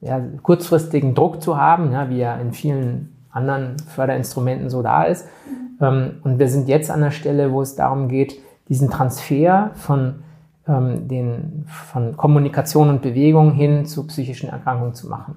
ja, 0.00 0.20
kurzfristigen 0.42 1.14
Druck 1.14 1.42
zu 1.42 1.56
haben, 1.56 1.92
ja, 1.92 2.10
wie 2.10 2.20
er 2.20 2.40
in 2.40 2.52
vielen 2.52 3.14
anderen 3.30 3.78
Förderinstrumenten 3.78 4.70
so 4.70 4.82
da 4.82 5.04
ist. 5.04 5.26
Ähm, 5.80 6.20
und 6.22 6.38
wir 6.38 6.48
sind 6.48 6.68
jetzt 6.68 6.90
an 6.90 7.00
der 7.00 7.10
Stelle, 7.10 7.52
wo 7.52 7.62
es 7.62 7.74
darum 7.76 8.08
geht, 8.08 8.38
diesen 8.68 8.90
Transfer 8.90 9.70
von 9.74 10.16
ähm, 10.68 11.08
den, 11.08 11.64
von 11.66 12.16
Kommunikation 12.16 12.88
und 12.88 13.02
Bewegung 13.02 13.52
hin 13.52 13.86
zu 13.86 14.06
psychischen 14.06 14.48
Erkrankungen 14.48 14.94
zu 14.94 15.08
machen. 15.08 15.36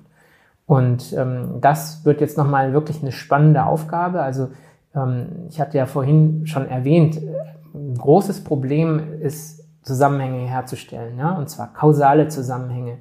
Und 0.66 1.14
ähm, 1.14 1.60
das 1.62 2.06
wird 2.06 2.22
jetzt 2.22 2.38
nochmal 2.38 2.74
wirklich 2.74 3.02
eine 3.02 3.12
spannende 3.12 3.66
Aufgabe. 3.66 4.22
Also 4.22 4.50
ähm, 4.96 5.48
ich 5.50 5.60
hatte 5.60 5.78
ja 5.78 5.86
vorhin 5.86 6.46
schon 6.46 6.68
erwähnt, 6.68 7.20
ein 7.74 7.96
großes 7.96 8.44
Problem 8.44 9.02
ist, 9.22 9.58
Zusammenhänge 9.88 10.50
herzustellen, 10.50 11.18
ja, 11.18 11.32
und 11.32 11.50
zwar 11.50 11.74
kausale 11.74 12.28
Zusammenhänge. 12.28 12.98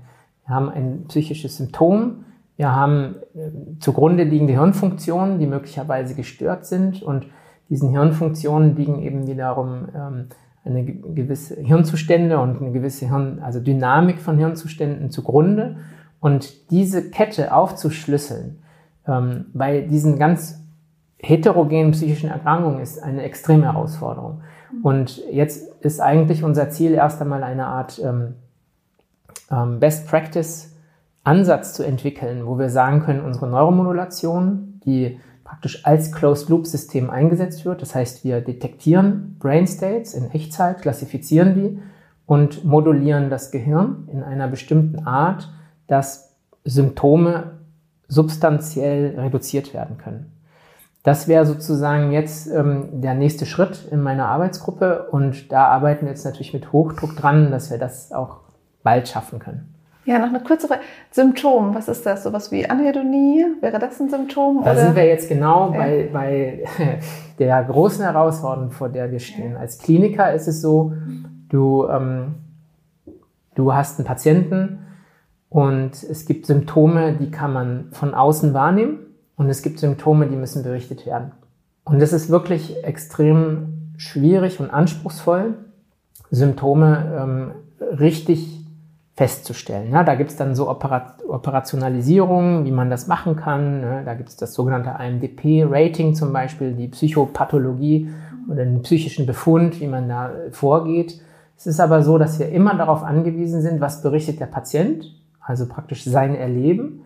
Wir 0.47 0.55
haben 0.55 0.69
ein 0.69 1.07
psychisches 1.09 1.57
Symptom, 1.57 2.25
wir 2.57 2.77
haben 2.77 3.17
äh, 3.35 3.51
zugrunde 3.81 4.23
liegende 4.23 4.53
Hirnfunktionen, 4.53 5.41
die 5.41 5.49
möglicherweise 5.49 6.15
gestört 6.15 6.65
sind 6.65 7.03
und 7.03 7.27
diesen 7.69 7.91
Hirnfunktionen 7.91 8.77
liegen 8.77 9.03
eben 9.03 9.27
wiederum 9.27 9.89
ähm, 9.97 10.29
eine 10.67 10.85
gewisse 10.85 11.61
Hirnzustände 11.61 12.39
und 12.39 12.61
eine 12.61 12.73
gewisse 12.73 13.09
Hirn, 13.09 13.41
also 13.43 13.61
Dynamik 13.61 14.21
von 14.21 14.39
Hirnzuständen 14.39 15.11
zugrunde. 15.11 15.77
Und 16.21 16.71
diese 16.71 17.11
Kette 17.11 17.55
aufzuschlüsseln 17.55 18.59
ähm, 19.07 19.47
bei 19.55 19.83
diesen 19.83 20.19
ganz 20.19 20.61
heterogenen 21.19 21.93
psychischen 21.93 22.31
Erkrankungen 22.31 22.81
ist 22.81 23.03
eine 23.03 23.23
extreme 23.23 23.65
Herausforderung. 23.65 24.43
Und 24.83 25.25
jetzt 25.31 25.69
ist 25.81 26.01
eigentlich 26.01 26.45
unser 26.45 26.71
Ziel 26.71 26.93
erst 26.93 27.21
einmal 27.23 27.43
eine 27.43 27.67
Art 27.67 28.01
ähm, 28.05 28.35
ähm, 29.51 29.81
Best 29.81 30.09
Practice 30.09 30.73
Ansatz 31.25 31.75
zu 31.75 31.83
entwickeln, 31.83 32.47
wo 32.47 32.59
wir 32.59 32.69
sagen 32.69 33.01
können, 33.01 33.21
unsere 33.21 33.49
Neuromodulation, 33.49 34.81
die 34.85 35.19
praktisch 35.47 35.87
als 35.87 36.11
Closed-Loop-System 36.11 37.09
eingesetzt 37.09 37.65
wird. 37.65 37.81
Das 37.81 37.95
heißt, 37.95 38.25
wir 38.25 38.41
detektieren 38.41 39.37
Brain 39.39 39.67
States 39.67 40.13
in 40.13 40.31
Echtzeit, 40.33 40.83
klassifizieren 40.83 41.55
die 41.55 41.79
und 42.27 42.65
modulieren 42.65 43.31
das 43.31 43.53
Gehirn 43.53 44.09
in 44.13 44.25
einer 44.25 44.49
bestimmten 44.49 45.07
Art, 45.07 45.49
dass 45.87 46.35
Symptome 46.65 47.53
substanziell 48.09 49.19
reduziert 49.19 49.73
werden 49.73 49.99
können. 49.99 50.33
Das 51.05 51.29
wäre 51.29 51.47
sozusagen 51.47 52.11
jetzt 52.11 52.49
ähm, 52.49 53.01
der 53.01 53.15
nächste 53.15 53.47
Schritt 53.47 53.87
in 53.93 54.03
meiner 54.03 54.27
Arbeitsgruppe 54.27 55.07
und 55.13 55.53
da 55.53 55.69
arbeiten 55.69 56.07
wir 56.07 56.11
jetzt 56.11 56.25
natürlich 56.25 56.53
mit 56.53 56.73
Hochdruck 56.73 57.15
dran, 57.15 57.53
dass 57.53 57.71
wir 57.71 57.79
das 57.79 58.11
auch 58.11 58.41
bald 58.83 59.07
schaffen 59.07 59.39
können. 59.39 59.76
Ja, 60.07 60.21
noch 60.21 60.29
eine 60.29 60.41
kurze 60.41 60.69
Frage. 60.69 60.83
Symptom, 61.11 61.75
was 61.75 61.89
ist 61.89 62.07
das? 62.07 62.23
Sowas 62.23 62.53
wie 62.53 62.65
Anhedonie? 62.65 63.45
Wäre 63.61 63.81
das 63.81 64.01
ein 64.01 64.09
Symptom? 64.09 64.63
Da 64.63 64.71
oder? 64.71 64.81
sind 64.81 64.97
wir 64.97 65.05
jetzt 65.05 65.29
genau 65.29 65.73
ja. 65.73 65.79
bei, 65.79 66.09
bei 66.13 66.65
der 67.41 67.65
großen 67.65 68.05
Herausforderung, 68.05 68.71
vor 68.71 68.89
der 68.89 69.11
wir 69.11 69.19
stehen. 69.19 69.53
Ja. 69.53 69.59
Als 69.59 69.79
Kliniker 69.79 70.33
ist 70.33 70.47
es 70.47 70.63
so, 70.63 70.93
du, 71.49 71.89
ähm, 71.89 72.37
du 73.57 73.75
hast 73.75 73.99
einen 73.99 74.07
Patienten 74.07 74.79
und 75.49 76.01
es 76.05 76.25
gibt 76.25 76.47
Symptome, 76.47 77.15
die 77.15 77.33
kann 77.33 77.53
man 77.53 77.89
von 77.91 78.15
außen 78.15 78.55
wahrnehmen 78.55 79.01
und 79.37 79.49
es 79.49 79.63
gibt 79.63 79.81
Symptome, 79.81 80.29
die 80.29 80.37
müssen 80.37 80.63
berichtet 80.63 81.05
werden. 81.05 81.33
Und 81.83 82.01
es 82.01 82.13
ist 82.13 82.31
wirklich 82.31 82.85
extrem 82.85 83.93
schwierig 83.97 84.61
und 84.61 84.71
anspruchsvoll, 84.71 85.55
Symptome 86.31 87.13
ähm, 87.19 87.99
richtig 87.99 88.56
festzustellen. 89.17 89.91
Ja, 89.93 90.05
da 90.05 90.15
gibt's 90.15 90.37
dann 90.37 90.55
so 90.55 90.69
Operat 90.69 91.25
Operationalisierungen, 91.27 92.67
wie 92.67 92.71
man 92.71 92.91
das 92.91 93.07
machen 93.07 93.35
kann. 93.35 93.81
Ne? 93.81 94.03
Da 94.05 94.15
gibt's 94.15 94.37
das 94.37 94.53
sogenannte 94.53 94.95
IMDP-Rating 95.03 96.15
zum 96.15 96.33
Beispiel, 96.33 96.73
die 96.75 96.89
Psychopathologie 96.89 98.11
oder 98.47 98.65
den 98.65 98.83
psychischen 98.83 99.27
Befund, 99.27 99.81
wie 99.81 99.87
man 99.87 100.09
da 100.09 100.31
vorgeht. 100.53 101.21
Es 101.57 101.67
ist 101.67 101.81
aber 101.81 102.03
so, 102.03 102.19
dass 102.19 102.39
wir 102.39 102.51
immer 102.51 102.75
darauf 102.75 103.03
angewiesen 103.03 103.63
sind, 103.63 103.81
was 103.81 104.03
berichtet 104.03 104.39
der 104.39 104.47
Patient, 104.47 105.07
also 105.41 105.67
praktisch 105.67 106.05
sein 106.05 106.35
Erleben 106.35 107.01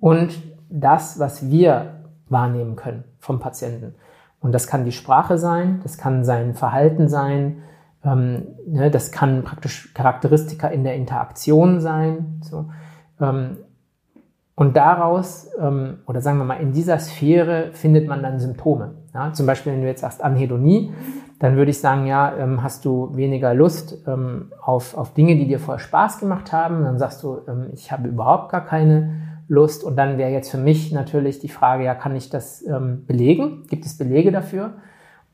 und 0.00 0.36
das, 0.68 1.20
was 1.20 1.48
wir 1.48 2.00
wahrnehmen 2.28 2.74
können 2.74 3.04
vom 3.20 3.38
Patienten. 3.38 3.94
Und 4.40 4.52
das 4.52 4.66
kann 4.66 4.84
die 4.84 4.92
Sprache 4.92 5.38
sein, 5.38 5.78
das 5.84 5.96
kann 5.96 6.24
sein 6.24 6.54
Verhalten 6.54 7.08
sein, 7.08 7.58
ähm, 8.04 8.48
ne, 8.66 8.90
das 8.90 9.12
kann 9.12 9.44
praktisch 9.44 9.92
Charakteristika 9.94 10.68
in 10.68 10.84
der 10.84 10.94
Interaktion 10.96 11.80
sein. 11.80 12.40
So. 12.42 12.66
Ähm, 13.20 13.58
und 14.54 14.76
daraus, 14.76 15.48
ähm, 15.60 15.98
oder 16.06 16.20
sagen 16.20 16.38
wir 16.38 16.44
mal, 16.44 16.60
in 16.60 16.72
dieser 16.72 16.98
Sphäre 16.98 17.70
findet 17.72 18.08
man 18.08 18.22
dann 18.22 18.38
Symptome. 18.38 18.94
Ja? 19.14 19.32
Zum 19.32 19.46
Beispiel, 19.46 19.72
wenn 19.72 19.80
du 19.80 19.86
jetzt 19.86 20.02
sagst 20.02 20.22
Anhedonie, 20.22 20.92
dann 21.38 21.56
würde 21.56 21.70
ich 21.70 21.80
sagen, 21.80 22.06
ja, 22.06 22.36
ähm, 22.36 22.62
hast 22.62 22.84
du 22.84 23.16
weniger 23.16 23.54
Lust 23.54 24.06
ähm, 24.06 24.52
auf, 24.60 24.96
auf 24.96 25.14
Dinge, 25.14 25.36
die 25.36 25.46
dir 25.46 25.58
vorher 25.58 25.80
Spaß 25.80 26.20
gemacht 26.20 26.52
haben. 26.52 26.84
Dann 26.84 26.98
sagst 26.98 27.22
du, 27.22 27.38
ähm, 27.48 27.70
ich 27.72 27.90
habe 27.90 28.08
überhaupt 28.08 28.52
gar 28.52 28.64
keine 28.64 29.22
Lust. 29.48 29.84
Und 29.84 29.96
dann 29.96 30.18
wäre 30.18 30.30
jetzt 30.30 30.50
für 30.50 30.58
mich 30.58 30.92
natürlich 30.92 31.40
die 31.40 31.48
Frage, 31.48 31.84
ja, 31.84 31.94
kann 31.94 32.14
ich 32.14 32.30
das 32.30 32.64
belegen? 33.06 33.64
Gibt 33.68 33.84
es 33.84 33.98
Belege 33.98 34.30
dafür? 34.30 34.74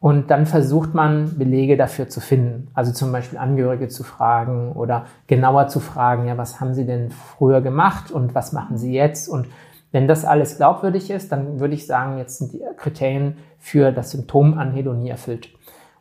Und 0.01 0.31
dann 0.31 0.47
versucht 0.47 0.95
man, 0.95 1.39
Belege 1.39 1.77
dafür 1.77 2.09
zu 2.09 2.21
finden. 2.21 2.69
Also 2.73 2.93
zum 2.93 3.11
Beispiel 3.11 3.39
Angehörige 3.39 3.89
zu 3.89 4.05
fragen 4.05 4.73
oder 4.73 5.07
genauer 5.27 5.67
zu 5.69 5.81
fragen, 5.81 6.29
ja, 6.29 6.39
was 6.39 6.61
haben 6.61 6.73
Sie 6.73 6.87
denn 6.87 7.11
früher 7.11 7.61
gemacht 7.61 8.13
und 8.13 8.35
was 8.35 8.53
machen 8.53 8.79
Sie 8.79 8.93
jetzt? 8.93 9.29
Und 9.29 9.49
wenn 9.91 10.07
das 10.07 10.25
alles 10.25 10.57
glaubwürdig 10.57 11.11
ist, 11.11 11.33
dann 11.33 11.59
würde 11.59 11.75
ich 11.75 11.87
sagen, 11.87 12.19
jetzt 12.19 12.39
sind 12.39 12.53
die 12.53 12.63
Kriterien 12.77 13.39
für 13.59 13.91
das 13.91 14.13
Symptom 14.13 14.57
Anhedonie 14.57 15.09
erfüllt. 15.09 15.49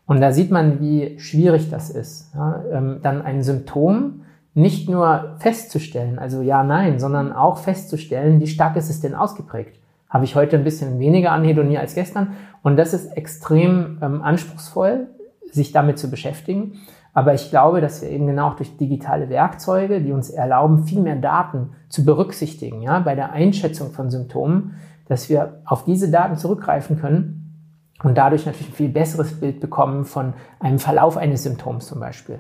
Und 0.05 0.21
da 0.21 0.31
sieht 0.31 0.51
man, 0.51 0.79
wie 0.79 1.19
schwierig 1.19 1.69
das 1.71 1.89
ist, 1.89 2.33
ja, 2.35 2.63
ähm, 2.71 2.99
dann 3.01 3.23
ein 3.23 3.41
Symptom 3.41 4.21
nicht 4.53 4.89
nur 4.89 5.35
festzustellen, 5.39 6.17
also 6.17 6.41
ja, 6.41 6.63
nein, 6.63 6.99
sondern 6.99 7.33
auch 7.33 7.57
festzustellen, 7.57 8.39
wie 8.39 8.47
stark 8.47 8.75
ist 8.75 8.89
es 8.89 9.01
denn 9.01 9.15
ausgeprägt 9.15 9.79
habe 10.09 10.25
ich 10.25 10.35
heute 10.35 10.57
ein 10.57 10.63
bisschen 10.63 10.99
weniger 10.99 11.31
Anhedonie 11.31 11.77
als 11.77 11.95
gestern. 11.95 12.33
Und 12.63 12.77
das 12.77 12.93
ist 12.93 13.07
extrem 13.17 13.99
ähm, 14.01 14.21
anspruchsvoll, 14.21 15.07
sich 15.51 15.71
damit 15.71 15.99
zu 15.99 16.09
beschäftigen. 16.09 16.79
Aber 17.13 17.33
ich 17.33 17.49
glaube, 17.49 17.81
dass 17.81 18.01
wir 18.01 18.09
eben 18.09 18.27
genau 18.27 18.49
auch 18.49 18.55
durch 18.55 18.77
digitale 18.77 19.29
Werkzeuge, 19.29 20.01
die 20.01 20.11
uns 20.11 20.29
erlauben, 20.29 20.83
viel 20.85 21.01
mehr 21.01 21.15
Daten 21.15 21.71
zu 21.89 22.05
berücksichtigen, 22.05 22.81
ja, 22.83 22.99
bei 22.99 23.15
der 23.15 23.31
Einschätzung 23.31 23.91
von 23.91 24.11
Symptomen, 24.11 24.75
dass 25.07 25.29
wir 25.29 25.61
auf 25.65 25.83
diese 25.83 26.11
Daten 26.11 26.37
zurückgreifen 26.37 26.99
können 26.99 27.73
und 28.03 28.17
dadurch 28.17 28.45
natürlich 28.45 28.69
ein 28.69 28.75
viel 28.75 28.89
besseres 28.89 29.39
Bild 29.39 29.59
bekommen 29.59 30.05
von 30.05 30.33
einem 30.59 30.79
Verlauf 30.79 31.17
eines 31.17 31.43
Symptoms 31.43 31.87
zum 31.87 31.99
Beispiel. 31.99 32.39